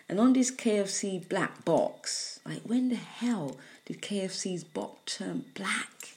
And 0.09 0.19
on 0.19 0.33
this 0.33 0.51
KFC 0.51 1.29
black 1.29 1.65
box, 1.65 2.41
like 2.45 2.63
when 2.63 2.89
the 2.89 2.97
hell 2.97 3.57
did 3.87 4.03
KFC's 4.03 4.65
box 4.65 5.19
turn 5.19 5.45
black? 5.55 6.17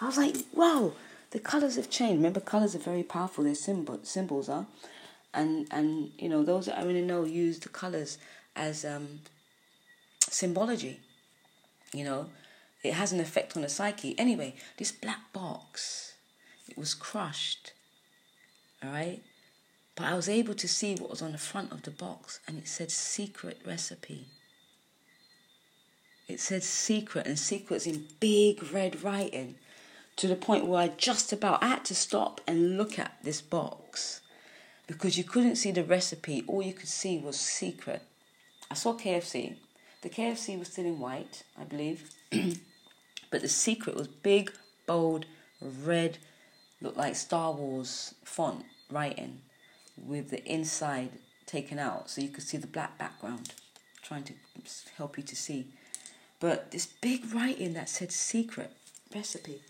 I 0.00 0.06
was 0.06 0.16
like, 0.16 0.36
wow, 0.54 0.92
the 1.30 1.40
colors 1.40 1.76
have 1.76 1.90
changed. 1.90 2.16
Remember, 2.16 2.40
colors 2.40 2.74
are 2.74 2.78
very 2.78 3.02
powerful. 3.02 3.44
Their 3.44 3.54
symbol, 3.54 4.00
symbols 4.04 4.48
are, 4.48 4.64
and 5.34 5.68
and 5.70 6.12
you 6.18 6.30
know 6.30 6.42
those 6.42 6.64
that 6.66 6.78
I 6.78 6.84
really 6.84 7.02
know 7.02 7.24
use 7.24 7.58
the 7.58 7.68
colors 7.68 8.16
as 8.56 8.86
um, 8.86 9.20
symbology. 10.20 11.00
You 11.92 12.04
know, 12.04 12.30
it 12.82 12.94
has 12.94 13.12
an 13.12 13.20
effect 13.20 13.56
on 13.56 13.62
the 13.62 13.68
psyche. 13.68 14.18
Anyway, 14.18 14.54
this 14.78 14.90
black 14.90 15.30
box, 15.34 16.13
it 16.68 16.78
was 16.78 16.94
crushed. 16.94 17.72
All 18.82 18.90
right, 18.90 19.22
but 19.96 20.06
I 20.06 20.14
was 20.14 20.28
able 20.28 20.54
to 20.54 20.68
see 20.68 20.94
what 20.94 21.10
was 21.10 21.22
on 21.22 21.32
the 21.32 21.38
front 21.38 21.72
of 21.72 21.82
the 21.82 21.90
box, 21.90 22.40
and 22.46 22.58
it 22.58 22.68
said 22.68 22.90
secret 22.90 23.60
recipe. 23.64 24.26
It 26.26 26.40
said 26.40 26.62
secret, 26.62 27.26
and 27.26 27.38
secrets 27.38 27.86
in 27.86 28.06
big 28.18 28.72
red 28.72 29.02
writing 29.02 29.56
to 30.16 30.26
the 30.26 30.36
point 30.36 30.66
where 30.66 30.80
I 30.80 30.88
just 30.88 31.32
about 31.32 31.62
I 31.62 31.68
had 31.68 31.84
to 31.86 31.94
stop 31.94 32.40
and 32.46 32.76
look 32.78 32.98
at 32.98 33.18
this 33.22 33.40
box 33.40 34.20
because 34.86 35.16
you 35.16 35.24
couldn't 35.24 35.56
see 35.56 35.70
the 35.70 35.84
recipe, 35.84 36.44
all 36.46 36.62
you 36.62 36.72
could 36.72 36.88
see 36.88 37.18
was 37.18 37.38
secret. 37.38 38.02
I 38.70 38.74
saw 38.74 38.94
KFC. 38.94 39.56
The 40.02 40.10
KFC 40.10 40.58
was 40.58 40.68
still 40.68 40.84
in 40.84 40.98
white, 40.98 41.44
I 41.58 41.64
believe, 41.64 42.10
but 43.30 43.40
the 43.40 43.48
secret 43.48 43.96
was 43.96 44.08
big, 44.08 44.52
bold, 44.86 45.24
red, 45.60 46.18
looked 46.84 46.98
like 46.98 47.16
Star 47.16 47.50
Wars 47.50 48.14
font 48.24 48.66
writing 48.90 49.40
with 49.96 50.28
the 50.28 50.44
inside 50.44 51.08
taken 51.46 51.78
out 51.78 52.10
so 52.10 52.20
you 52.20 52.28
could 52.28 52.44
see 52.44 52.58
the 52.58 52.66
black 52.66 52.98
background, 52.98 53.54
trying 54.02 54.22
to 54.24 54.34
help 54.96 55.16
you 55.16 55.22
to 55.24 55.34
see. 55.34 55.66
But 56.40 56.70
this 56.70 56.86
big 56.86 57.34
writing 57.34 57.72
that 57.72 57.88
said 57.88 58.12
secret 58.12 58.70
recipe. 59.14 59.62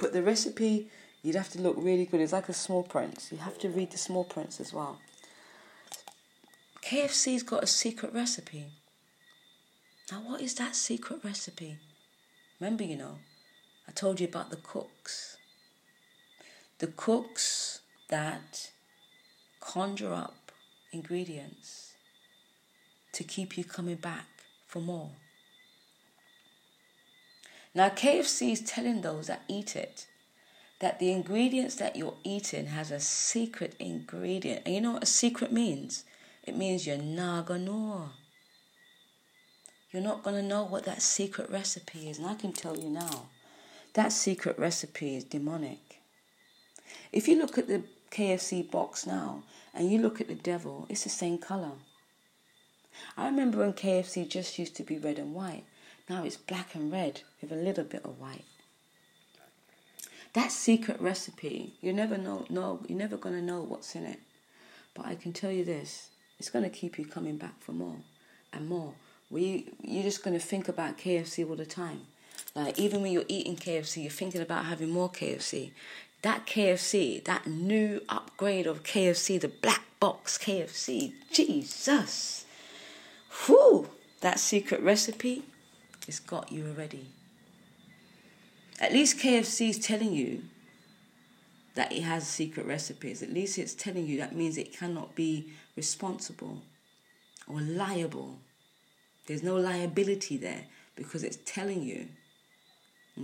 But 0.00 0.12
the 0.12 0.22
recipe, 0.22 0.88
you'd 1.22 1.36
have 1.36 1.50
to 1.50 1.60
look 1.60 1.76
really 1.78 2.04
good. 2.04 2.20
It's 2.20 2.32
like 2.32 2.48
a 2.48 2.52
small 2.52 2.82
print. 2.82 3.28
You 3.30 3.38
have 3.38 3.58
to 3.60 3.68
read 3.68 3.92
the 3.92 3.98
small 3.98 4.24
prints 4.24 4.60
as 4.60 4.72
well. 4.72 4.98
KFC's 6.82 7.44
got 7.44 7.62
a 7.62 7.66
secret 7.66 8.12
recipe. 8.12 8.66
Now, 10.10 10.20
what 10.20 10.40
is 10.40 10.54
that 10.54 10.74
secret 10.74 11.20
recipe? 11.22 11.76
Remember, 12.58 12.82
you 12.82 12.96
know, 12.96 13.18
I 13.86 13.92
told 13.92 14.20
you 14.20 14.26
about 14.26 14.50
the 14.50 14.56
cooks. 14.56 15.37
The 16.78 16.86
cooks 16.88 17.80
that 18.08 18.70
conjure 19.60 20.14
up 20.14 20.52
ingredients 20.92 21.94
to 23.12 23.24
keep 23.24 23.58
you 23.58 23.64
coming 23.64 23.96
back 23.96 24.26
for 24.66 24.80
more. 24.80 25.10
Now, 27.74 27.88
KFC 27.88 28.52
is 28.52 28.60
telling 28.60 29.02
those 29.02 29.26
that 29.26 29.42
eat 29.48 29.76
it 29.76 30.06
that 30.80 30.98
the 30.98 31.10
ingredients 31.10 31.74
that 31.76 31.96
you're 31.96 32.14
eating 32.22 32.66
has 32.66 32.90
a 32.90 33.00
secret 33.00 33.74
ingredient. 33.78 34.62
And 34.64 34.74
you 34.74 34.80
know 34.80 34.92
what 34.92 35.02
a 35.02 35.06
secret 35.06 35.52
means? 35.52 36.04
It 36.44 36.56
means 36.56 36.86
you're 36.86 36.98
not 36.98 37.46
gonna. 37.46 38.10
You're 39.90 40.02
not 40.02 40.22
gonna 40.22 40.42
know 40.42 40.64
what 40.64 40.84
that 40.84 41.02
secret 41.02 41.50
recipe 41.50 42.08
is. 42.08 42.18
And 42.18 42.26
I 42.26 42.34
can 42.34 42.52
tell 42.52 42.76
you 42.76 42.88
now, 42.88 43.26
that 43.94 44.12
secret 44.12 44.58
recipe 44.58 45.16
is 45.16 45.24
demonic. 45.24 45.87
If 47.12 47.28
you 47.28 47.38
look 47.38 47.58
at 47.58 47.68
the 47.68 47.82
KFC 48.10 48.68
box 48.70 49.06
now 49.06 49.42
and 49.74 49.90
you 49.90 49.98
look 49.98 50.20
at 50.20 50.28
the 50.28 50.34
devil, 50.34 50.86
it's 50.88 51.04
the 51.04 51.10
same 51.10 51.38
color. 51.38 51.72
I 53.16 53.26
remember 53.26 53.58
when 53.58 53.72
KFC 53.72 54.28
just 54.28 54.58
used 54.58 54.76
to 54.76 54.82
be 54.82 54.98
red 54.98 55.18
and 55.18 55.34
white. 55.34 55.64
Now 56.08 56.24
it's 56.24 56.36
black 56.36 56.74
and 56.74 56.90
red 56.90 57.22
with 57.40 57.52
a 57.52 57.56
little 57.56 57.84
bit 57.84 58.04
of 58.04 58.18
white. 58.18 58.44
That 60.34 60.52
secret 60.52 61.00
recipe, 61.00 61.74
you 61.80 61.92
never 61.92 62.18
know, 62.18 62.46
no, 62.50 62.80
you're 62.88 62.98
never 62.98 63.16
gonna 63.16 63.42
know 63.42 63.62
what's 63.62 63.94
in 63.94 64.04
it. 64.04 64.20
But 64.94 65.06
I 65.06 65.14
can 65.14 65.32
tell 65.32 65.50
you 65.50 65.64
this: 65.64 66.10
it's 66.38 66.50
gonna 66.50 66.70
keep 66.70 66.98
you 66.98 67.06
coming 67.06 67.36
back 67.36 67.60
for 67.60 67.72
more 67.72 67.96
and 68.52 68.68
more. 68.68 68.94
We, 69.30 69.72
you're 69.82 70.02
just 70.02 70.22
gonna 70.24 70.38
think 70.38 70.68
about 70.68 70.98
KFC 70.98 71.48
all 71.48 71.56
the 71.56 71.66
time. 71.66 72.02
Like 72.54 72.78
even 72.78 73.02
when 73.02 73.12
you're 73.12 73.24
eating 73.28 73.56
KFC, 73.56 74.02
you're 74.02 74.10
thinking 74.10 74.40
about 74.40 74.64
having 74.64 74.90
more 74.90 75.10
KFC. 75.10 75.72
That 76.22 76.46
KFC, 76.46 77.24
that 77.24 77.46
new 77.46 78.02
upgrade 78.08 78.66
of 78.66 78.82
KFC, 78.82 79.40
the 79.40 79.48
black 79.48 79.82
box 80.00 80.36
KFC, 80.38 81.12
Jesus, 81.32 82.44
whew, 83.46 83.88
that 84.20 84.40
secret 84.40 84.80
recipe 84.80 85.44
it's 86.08 86.18
got 86.20 86.50
you 86.50 86.66
already. 86.66 87.06
At 88.80 88.92
least 88.92 89.18
KFC 89.18 89.68
is 89.68 89.78
telling 89.78 90.14
you 90.14 90.42
that 91.74 91.92
it 91.92 92.02
has 92.02 92.26
secret 92.26 92.66
recipes. 92.66 93.22
At 93.22 93.32
least 93.32 93.58
it's 93.58 93.74
telling 93.74 94.06
you 94.06 94.18
that 94.18 94.34
means 94.34 94.56
it 94.56 94.72
cannot 94.76 95.14
be 95.14 95.52
responsible 95.76 96.62
or 97.46 97.60
liable. 97.60 98.38
There's 99.26 99.42
no 99.42 99.56
liability 99.56 100.38
there 100.38 100.64
because 100.96 101.22
it's 101.22 101.38
telling 101.44 101.82
you, 101.82 102.08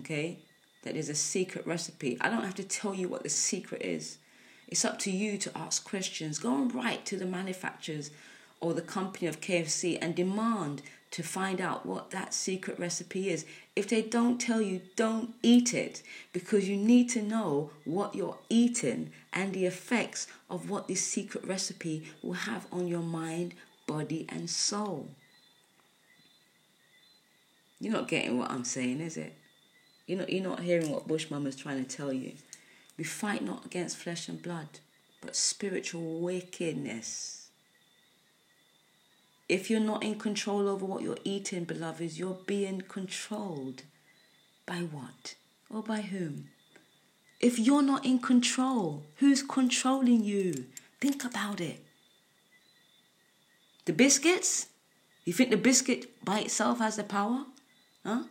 okay, 0.01 0.41
that 0.85 0.95
there's 0.95 1.09
a 1.09 1.15
secret 1.15 1.67
recipe. 1.67 2.17
I 2.21 2.31
don't 2.31 2.45
have 2.45 2.55
to 2.57 2.65
tell 2.65 2.95
you 2.95 3.09
what 3.09 3.23
the 3.23 3.29
secret 3.29 3.83
is. 3.83 4.19
It's 4.69 4.85
up 4.85 4.99
to 5.01 5.11
you 5.11 5.37
to 5.39 5.59
ask 5.59 5.85
questions. 5.85 6.39
Go 6.39 6.55
and 6.55 6.75
write 6.75 7.05
to 7.07 7.17
the 7.17 7.27
manufacturers 7.27 8.11
or 8.61 8.73
the 8.73 8.83
company 8.83 9.27
of 9.27 9.41
KFC 9.41 9.99
and 10.01 10.15
demand 10.15 10.83
to 11.11 11.23
find 11.23 11.61
out 11.61 11.87
what 11.87 12.11
that 12.11 12.35
secret 12.35 12.79
recipe 12.79 13.31
is. 13.31 13.45
If 13.77 13.89
they 13.89 14.03
don't 14.03 14.41
tell 14.41 14.61
you, 14.61 14.81
don't 14.97 15.35
eat 15.43 15.73
it 15.73 16.03
because 16.33 16.69
you 16.69 16.77
need 16.77 17.09
to 17.11 17.23
know 17.23 17.71
what 17.85 18.15
you're 18.15 18.39
eating 18.49 19.13
and 19.33 19.53
the 19.53 19.67
effects 19.67 20.27
of 20.51 20.71
what 20.71 20.89
this 20.89 21.07
secret 21.07 21.45
recipe 21.45 22.05
will 22.23 22.33
have 22.33 22.67
on 22.73 22.89
your 22.89 23.03
mind, 23.03 23.55
body, 23.87 24.27
and 24.29 24.51
soul. 24.51 25.09
You're 27.81 27.93
not 27.93 28.09
getting 28.09 28.39
what 28.39 28.51
I'm 28.51 28.65
saying, 28.65 29.01
is 29.01 29.17
it? 29.17 29.37
You're 30.07 30.19
not, 30.19 30.33
you're 30.33 30.43
not 30.43 30.61
hearing 30.61 30.91
what 30.91 31.09
Bush 31.09 31.31
Mama's 31.31 31.57
trying 31.57 31.85
to 31.85 31.97
tell 31.97 32.13
you. 32.13 32.33
We 32.99 33.05
fight 33.05 33.43
not 33.43 33.65
against 33.65 33.97
flesh 33.97 34.29
and 34.29 34.43
blood, 34.43 34.81
but 35.21 35.35
spiritual 35.35 36.21
wickedness. 36.21 37.49
If 39.49 39.71
you're 39.71 39.81
not 39.81 40.03
in 40.03 40.19
control 40.19 40.69
over 40.69 40.85
what 40.85 41.03
you're 41.03 41.19
eating, 41.25 41.65
beloveds, 41.65 42.19
you're 42.19 42.39
being 42.47 42.83
controlled 42.83 43.83
by 44.67 44.79
what 44.79 45.35
or 45.69 45.83
by 45.83 46.03
whom? 46.03 46.49
If 47.41 47.59
you're 47.59 47.83
not 47.83 48.07
in 48.07 48.21
control, 48.21 49.05
who's 49.17 49.43
controlling 49.43 50.25
you? 50.25 50.67
Think 51.01 51.25
about 51.25 51.61
it. 51.61 51.85
The 53.85 53.93
biscuits? 53.93 54.69
You 55.25 55.33
think 55.33 55.51
the 55.51 55.57
biscuit 55.59 56.25
by 56.25 56.41
itself 56.41 56.79
has 56.79 56.97
the 56.97 57.05
power? 57.05 57.45
Huh? 58.05 58.25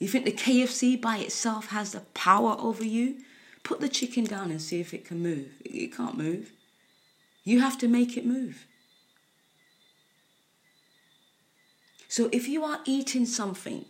You 0.00 0.08
think 0.08 0.24
the 0.24 0.32
KFC 0.32 1.00
by 1.00 1.18
itself 1.18 1.68
has 1.68 1.92
the 1.92 2.00
power 2.14 2.56
over 2.58 2.82
you? 2.82 3.18
Put 3.62 3.80
the 3.80 3.88
chicken 3.88 4.24
down 4.24 4.50
and 4.50 4.60
see 4.60 4.80
if 4.80 4.94
it 4.94 5.04
can 5.04 5.22
move. 5.22 5.48
It 5.64 5.94
can't 5.94 6.16
move. 6.16 6.52
You 7.44 7.60
have 7.60 7.76
to 7.78 7.86
make 7.86 8.16
it 8.16 8.24
move. 8.24 8.66
So 12.08 12.30
if 12.32 12.48
you 12.48 12.64
are 12.64 12.80
eating 12.86 13.26
something 13.26 13.84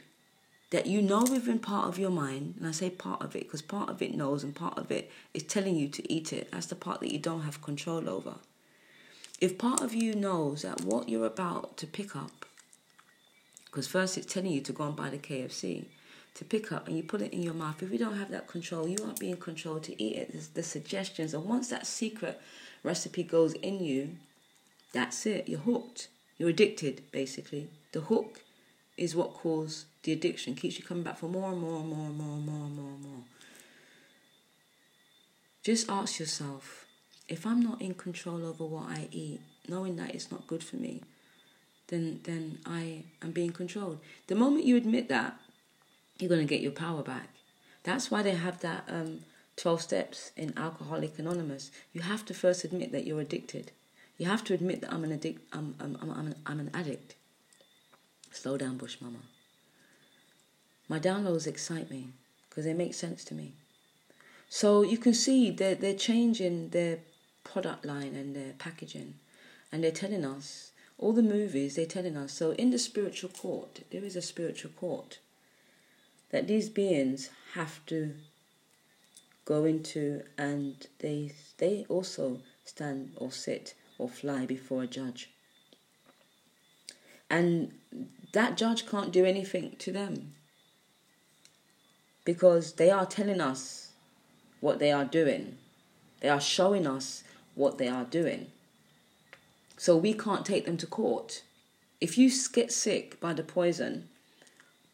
that 0.71 0.87
you 0.87 1.01
know 1.01 1.21
within 1.23 1.61
part 1.61 1.87
of 1.87 1.99
your 1.99 2.11
mind, 2.11 2.57
and 2.59 2.67
I 2.67 2.73
say 2.73 2.91
part 2.91 3.23
of 3.23 3.37
it 3.37 3.45
because 3.45 3.63
part 3.63 3.89
of 3.89 4.03
it 4.03 4.15
knows 4.15 4.43
and 4.43 4.55
part 4.55 4.79
of 4.79 4.91
it 4.91 5.11
is 5.33 5.45
telling 5.45 5.77
you 5.77 5.89
to 5.89 6.13
eat 6.13 6.33
it, 6.33 6.51
that's 6.51 6.67
the 6.67 6.75
part 6.75 7.01
that 7.01 7.13
you 7.13 7.19
don't 7.19 7.43
have 7.43 7.63
control 7.63 8.11
over. 8.11 8.35
If 9.41 9.59
part 9.59 9.81
of 9.81 9.95
you 9.95 10.15
knows 10.15 10.63
that 10.63 10.83
what 10.83 11.09
you're 11.09 11.25
about 11.25 11.77
to 11.79 11.87
pick 11.87 12.15
up, 12.17 12.45
because 13.67 13.87
first 13.87 14.19
it's 14.19 14.33
telling 14.33 14.51
you 14.51 14.61
to 14.63 14.73
go 14.73 14.85
and 14.85 14.97
buy 14.97 15.09
the 15.09 15.19
KFC, 15.19 15.87
to 16.35 16.45
pick 16.45 16.73
up 16.73 16.87
and 16.87 16.97
you 16.97 17.03
put 17.03 17.23
it 17.23 17.33
in 17.33 17.43
your 17.43 17.55
mouth, 17.55 17.83
if 17.83 17.91
you 17.93 17.99
don't 17.99 18.19
have 18.19 18.31
that 18.31 18.47
control, 18.47 18.89
you 18.89 18.99
are 19.05 19.15
being 19.19 19.37
controlled 19.37 19.85
to 19.85 20.03
eat 20.03 20.17
it. 20.17 20.33
There's 20.33 20.49
the 20.49 20.63
suggestions, 20.63 21.35
and 21.35 21.45
once 21.45 21.69
that 21.69 21.87
secret 21.87 22.41
recipe 22.83 23.23
goes 23.23 23.53
in 23.55 23.83
you, 23.83 24.17
that's 24.93 25.27
it. 25.27 25.49
You're 25.49 25.61
hooked. 25.61 26.09
You're 26.39 26.51
addicted, 26.51 27.03
basically. 27.13 27.69
The 27.93 28.01
hook 28.01 28.41
is 28.97 29.15
what 29.15 29.35
causes 29.35 29.87
the 30.03 30.13
addiction, 30.13 30.55
keeps 30.55 30.79
you 30.79 30.85
coming 30.85 31.03
back 31.03 31.19
for 31.19 31.29
more 31.29 31.53
and 31.53 31.61
more 31.61 31.81
and 31.81 31.89
more 31.89 32.07
and 32.07 32.17
more 32.17 32.37
and 32.37 32.47
more 32.47 32.67
and 32.67 32.77
more 32.77 32.91
and 32.91 33.03
more. 33.03 33.23
Just 35.63 35.91
ask 35.91 36.19
yourself 36.19 36.87
if 37.29 37.47
I'm 37.47 37.61
not 37.61 37.83
in 37.83 37.95
control 37.95 38.45
over 38.47 38.65
what 38.65 38.89
I 38.89 39.09
eat, 39.13 39.41
knowing 39.69 39.97
that 39.97 40.15
it's 40.15 40.31
not 40.31 40.47
good 40.47 40.65
for 40.65 40.77
me, 40.77 41.03
then 41.89 42.21
then 42.25 42.59
I 42.65 43.05
am 43.23 43.33
being 43.33 43.53
controlled. 43.53 44.01
The 44.27 44.35
moment 44.35 44.65
you 44.65 44.77
admit 44.77 45.09
that, 45.09 45.39
you're 46.21 46.29
going 46.29 46.47
to 46.47 46.55
get 46.55 46.63
your 46.63 46.73
power 46.73 47.03
back. 47.03 47.29
That's 47.83 48.11
why 48.11 48.23
they 48.23 48.33
have 48.33 48.61
that 48.61 48.85
um, 48.89 49.21
12 49.57 49.83
steps 49.83 50.33
in 50.37 50.57
Alcoholic 50.57 51.19
Anonymous. 51.19 51.71
You 51.93 52.03
have 52.03 52.25
to 52.27 52.35
first 52.35 52.65
admit 52.65 52.93
that 52.93 53.07
you're 53.07 53.21
addicted. 53.21 53.73
You 54.19 54.27
have 54.27 54.45
to 54.45 54.55
admit 54.55 54.81
that 54.83 54.93
I'm 54.93 55.05
an 55.05 55.13
addict. 55.13 55.43
I'm, 55.53 55.75
I'm, 55.81 55.97
I'm, 56.01 56.11
I'm, 56.11 56.27
an, 56.27 56.35
I'm 56.47 56.61
an 56.61 56.71
addict. 56.75 57.15
Slow 58.31 58.57
down, 58.57 58.77
Bush 58.77 58.99
Mama. 59.01 59.19
My 60.89 60.99
downloads 60.99 61.47
excite 61.47 61.91
me 61.91 62.09
because 62.49 62.65
they 62.65 62.75
make 62.75 62.95
sense 62.95 63.25
to 63.25 63.35
me. 63.35 63.53
So 64.49 64.83
you 64.83 64.99
can 64.99 65.15
see 65.15 65.51
they're, 65.51 65.75
they're 65.75 65.95
changing 65.95 66.71
their 66.71 66.99
product 67.45 67.85
line 67.85 68.15
and 68.15 68.35
their 68.35 68.53
packaging. 68.59 69.15
And 69.73 69.85
they're 69.85 69.91
telling 69.91 70.25
us, 70.25 70.73
all 70.99 71.13
the 71.13 71.23
movies, 71.23 71.77
they're 71.77 71.87
telling 71.87 72.17
us. 72.17 72.33
So 72.33 72.53
in 72.53 72.71
the 72.71 72.79
spiritual 72.79 73.31
court, 73.31 73.81
there 73.91 74.05
is 74.05 74.17
a 74.17 74.23
spiritual 74.23 74.73
court 74.73 75.19
that 76.31 76.47
these 76.47 76.69
beings 76.69 77.31
have 77.55 77.85
to 77.87 78.15
go 79.45 79.65
into 79.65 80.23
and 80.39 80.87
they 81.01 81.33
they 81.59 81.85
also 81.89 82.41
stand 82.65 83.13
or 83.17 83.33
sit 83.33 83.75
or 83.99 84.09
fly 84.09 84.47
before 84.47 84.85
a 84.85 84.87
judge. 84.87 85.31
And 87.29 87.73
that 88.33 88.57
judge 88.57 88.87
can't 88.87 89.13
do 89.13 89.25
anything 89.25 89.77
to 89.79 89.93
them 89.93 90.35
because 92.25 92.75
they 92.75 92.91
are 92.91 93.07
telling 93.07 93.41
us 93.41 93.93
what 94.61 94.79
they 94.79 94.93
are 94.93 95.05
doing. 95.05 95.59
They 96.21 96.29
are 96.29 96.41
showing 96.41 96.87
us 96.87 97.25
what 97.55 97.79
they 97.79 97.89
are 97.89 98.05
doing. 98.05 98.49
So 99.77 99.97
we 99.97 100.13
can't 100.13 100.45
take 100.45 100.67
them 100.67 100.77
to 100.77 100.87
court. 100.87 101.43
If 102.01 102.17
you 102.17 102.31
get 102.53 102.71
sick 102.71 103.19
by 103.19 103.33
the 103.33 103.43
poison, 103.43 104.10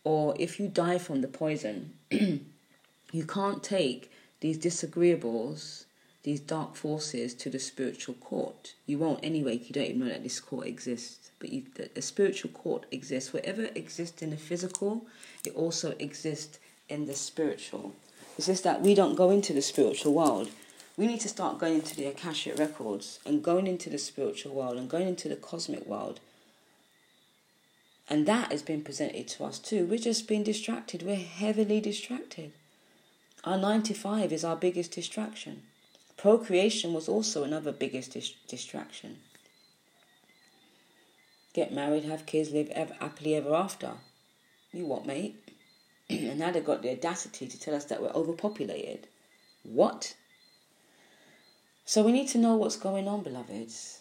or 0.06 0.36
if 0.38 0.60
you 0.60 0.68
die 0.68 0.98
from 0.98 1.20
the 1.20 1.26
poison, 1.26 1.92
you 2.10 3.26
can't 3.26 3.60
take 3.60 4.12
these 4.38 4.56
disagreeables, 4.56 5.86
these 6.22 6.38
dark 6.38 6.76
forces 6.76 7.34
to 7.34 7.50
the 7.50 7.58
spiritual 7.58 8.14
court. 8.14 8.74
You 8.86 8.98
won't 8.98 9.18
anyway, 9.24 9.58
you 9.58 9.72
don't 9.72 9.86
even 9.86 9.98
know 9.98 10.08
that 10.08 10.22
this 10.22 10.38
court 10.38 10.68
exists. 10.68 11.32
But 11.40 11.52
you, 11.52 11.64
the, 11.74 11.90
the 11.92 12.02
spiritual 12.02 12.52
court 12.52 12.86
exists. 12.92 13.32
Whatever 13.32 13.68
exists 13.74 14.22
in 14.22 14.30
the 14.30 14.36
physical, 14.36 15.06
it 15.44 15.56
also 15.56 15.96
exists 15.98 16.60
in 16.88 17.06
the 17.06 17.14
spiritual. 17.14 17.92
It's 18.38 18.46
just 18.46 18.62
that 18.62 18.82
we 18.82 18.94
don't 18.94 19.16
go 19.16 19.30
into 19.30 19.52
the 19.52 19.60
spiritual 19.60 20.14
world. 20.14 20.50
We 20.96 21.08
need 21.08 21.20
to 21.22 21.28
start 21.28 21.58
going 21.58 21.74
into 21.74 21.96
the 21.96 22.06
Akashic 22.06 22.60
records 22.60 23.18
and 23.26 23.42
going 23.42 23.66
into 23.66 23.90
the 23.90 23.98
spiritual 23.98 24.54
world 24.54 24.76
and 24.78 24.88
going 24.88 25.08
into 25.08 25.28
the 25.28 25.34
cosmic 25.34 25.84
world 25.84 26.20
and 28.08 28.26
that 28.26 28.52
has 28.52 28.62
been 28.62 28.82
presented 28.82 29.26
to 29.28 29.44
us 29.44 29.58
too. 29.58 29.86
We're 29.86 29.98
just 29.98 30.28
being 30.28 30.44
distracted. 30.44 31.02
We're 31.02 31.16
heavily 31.16 31.80
distracted. 31.80 32.52
Our 33.44 33.58
95 33.58 34.32
is 34.32 34.44
our 34.44 34.56
biggest 34.56 34.92
distraction. 34.92 35.62
Procreation 36.16 36.92
was 36.92 37.08
also 37.08 37.44
another 37.44 37.72
biggest 37.72 38.12
dis- 38.12 38.34
distraction. 38.48 39.18
Get 41.52 41.72
married, 41.72 42.04
have 42.04 42.26
kids, 42.26 42.50
live 42.50 42.68
ever, 42.70 42.94
happily 42.94 43.34
ever 43.34 43.54
after. 43.54 43.92
You 44.72 44.86
what, 44.86 45.06
mate? 45.06 45.36
and 46.10 46.38
now 46.38 46.50
they've 46.50 46.64
got 46.64 46.82
the 46.82 46.92
audacity 46.92 47.46
to 47.46 47.58
tell 47.58 47.74
us 47.74 47.84
that 47.86 48.02
we're 48.02 48.10
overpopulated. 48.10 49.08
What? 49.62 50.14
So 51.84 52.02
we 52.02 52.12
need 52.12 52.28
to 52.28 52.38
know 52.38 52.56
what's 52.56 52.76
going 52.76 53.08
on, 53.08 53.22
beloveds. 53.22 54.00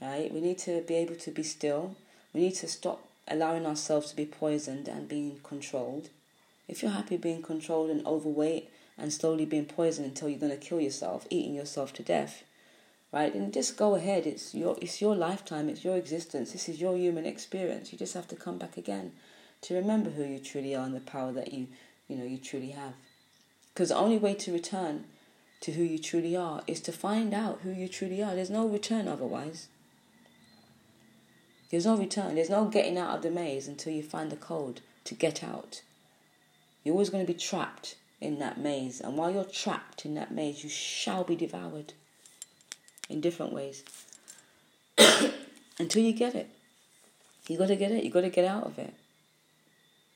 Right? 0.00 0.32
We 0.32 0.40
need 0.40 0.58
to 0.58 0.82
be 0.82 0.94
able 0.96 1.16
to 1.16 1.30
be 1.30 1.42
still 1.42 1.96
we 2.36 2.42
need 2.42 2.54
to 2.54 2.68
stop 2.68 3.02
allowing 3.26 3.64
ourselves 3.64 4.10
to 4.10 4.16
be 4.16 4.26
poisoned 4.26 4.88
and 4.88 5.08
being 5.08 5.40
controlled. 5.42 6.10
If 6.68 6.82
you're 6.82 6.90
happy 6.90 7.16
being 7.16 7.40
controlled 7.40 7.88
and 7.88 8.06
overweight 8.06 8.68
and 8.98 9.10
slowly 9.10 9.46
being 9.46 9.64
poisoned 9.64 10.06
until 10.06 10.28
you're 10.28 10.38
going 10.38 10.52
to 10.52 10.58
kill 10.58 10.78
yourself, 10.78 11.26
eating 11.30 11.54
yourself 11.54 11.94
to 11.94 12.02
death, 12.02 12.44
right? 13.10 13.34
And 13.34 13.54
just 13.54 13.78
go 13.78 13.94
ahead. 13.94 14.26
It's 14.26 14.54
your 14.54 14.76
it's 14.82 15.00
your 15.00 15.16
lifetime. 15.16 15.70
It's 15.70 15.82
your 15.82 15.96
existence. 15.96 16.52
This 16.52 16.68
is 16.68 16.78
your 16.78 16.94
human 16.98 17.24
experience. 17.24 17.90
You 17.90 17.98
just 17.98 18.12
have 18.12 18.28
to 18.28 18.36
come 18.36 18.58
back 18.58 18.76
again 18.76 19.12
to 19.62 19.74
remember 19.74 20.10
who 20.10 20.22
you 20.22 20.38
truly 20.38 20.74
are 20.74 20.84
and 20.84 20.94
the 20.94 21.00
power 21.00 21.32
that 21.32 21.54
you 21.54 21.68
you 22.06 22.16
know 22.16 22.24
you 22.24 22.36
truly 22.36 22.72
have. 22.72 22.92
Because 23.72 23.88
the 23.88 23.96
only 23.96 24.18
way 24.18 24.34
to 24.34 24.52
return 24.52 25.04
to 25.60 25.72
who 25.72 25.82
you 25.82 25.98
truly 25.98 26.36
are 26.36 26.62
is 26.66 26.80
to 26.82 26.92
find 26.92 27.32
out 27.32 27.60
who 27.62 27.70
you 27.70 27.88
truly 27.88 28.22
are. 28.22 28.34
There's 28.34 28.50
no 28.50 28.68
return 28.68 29.08
otherwise. 29.08 29.68
There's 31.70 31.86
no 31.86 31.96
return. 31.96 32.34
There's 32.34 32.50
no 32.50 32.66
getting 32.66 32.96
out 32.96 33.16
of 33.16 33.22
the 33.22 33.30
maze 33.30 33.66
until 33.66 33.92
you 33.92 34.02
find 34.02 34.30
the 34.30 34.36
code 34.36 34.80
to 35.04 35.14
get 35.14 35.42
out. 35.42 35.82
You're 36.84 36.92
always 36.92 37.10
going 37.10 37.26
to 37.26 37.32
be 37.32 37.38
trapped 37.38 37.96
in 38.20 38.38
that 38.38 38.58
maze. 38.58 39.00
And 39.00 39.16
while 39.16 39.30
you're 39.30 39.44
trapped 39.44 40.04
in 40.04 40.14
that 40.14 40.32
maze, 40.32 40.62
you 40.62 40.70
shall 40.70 41.24
be 41.24 41.36
devoured 41.36 41.94
in 43.08 43.20
different 43.20 43.52
ways 43.52 43.82
until 45.78 46.02
you 46.02 46.12
get 46.12 46.34
it. 46.34 46.48
You 47.48 47.58
got 47.58 47.68
to 47.68 47.76
get 47.76 47.92
it. 47.92 48.04
You 48.04 48.10
got 48.10 48.22
to 48.22 48.30
get 48.30 48.44
out 48.44 48.64
of 48.64 48.78
it. 48.78 48.94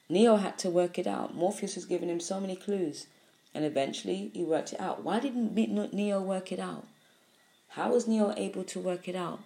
Neo 0.08 0.36
had 0.36 0.58
to 0.58 0.70
work 0.70 0.98
it 0.98 1.06
out. 1.06 1.36
Morpheus 1.36 1.76
was 1.76 1.84
giving 1.84 2.08
him 2.08 2.18
so 2.18 2.40
many 2.40 2.56
clues, 2.56 3.06
and 3.54 3.64
eventually 3.64 4.32
he 4.34 4.42
worked 4.42 4.72
it 4.72 4.80
out. 4.80 5.04
Why 5.04 5.20
didn't 5.20 5.54
Neo 5.54 6.20
work 6.20 6.50
it 6.50 6.58
out? 6.58 6.86
How 7.68 7.92
was 7.92 8.08
Neo 8.08 8.34
able 8.36 8.64
to 8.64 8.80
work 8.80 9.08
it 9.08 9.14
out? 9.14 9.40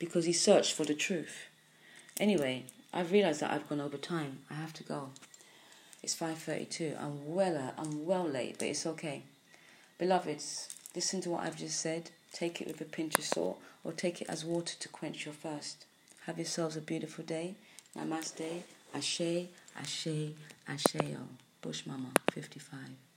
Because 0.00 0.24
he 0.24 0.32
searched 0.32 0.74
for 0.74 0.84
the 0.84 0.94
truth. 0.94 1.47
Anyway, 2.20 2.64
I've 2.92 3.12
realised 3.12 3.40
that 3.40 3.52
I've 3.52 3.68
gone 3.68 3.80
over 3.80 3.96
time. 3.96 4.38
I 4.50 4.54
have 4.54 4.72
to 4.74 4.82
go. 4.82 5.10
It's 6.02 6.16
5.32. 6.16 7.00
I'm 7.00 7.32
well, 7.34 7.56
uh, 7.56 7.80
I'm 7.80 8.04
well 8.04 8.24
late, 8.24 8.56
but 8.58 8.68
it's 8.68 8.86
okay. 8.86 9.22
Beloveds, 9.98 10.68
listen 10.94 11.20
to 11.22 11.30
what 11.30 11.44
I've 11.44 11.56
just 11.56 11.80
said. 11.80 12.10
Take 12.32 12.60
it 12.60 12.66
with 12.66 12.80
a 12.80 12.84
pinch 12.84 13.18
of 13.18 13.24
salt 13.24 13.60
or 13.84 13.92
take 13.92 14.20
it 14.20 14.28
as 14.28 14.44
water 14.44 14.74
to 14.78 14.88
quench 14.88 15.24
your 15.24 15.34
thirst. 15.34 15.84
Have 16.26 16.38
yourselves 16.38 16.76
a 16.76 16.80
beautiful 16.80 17.24
day. 17.24 17.54
Namaste. 17.96 18.62
Ashe, 18.94 19.48
Ashe, 19.78 20.32
Asheo. 20.68 21.26
Bush 21.60 21.84
Mama, 21.86 22.10
55. 22.32 23.07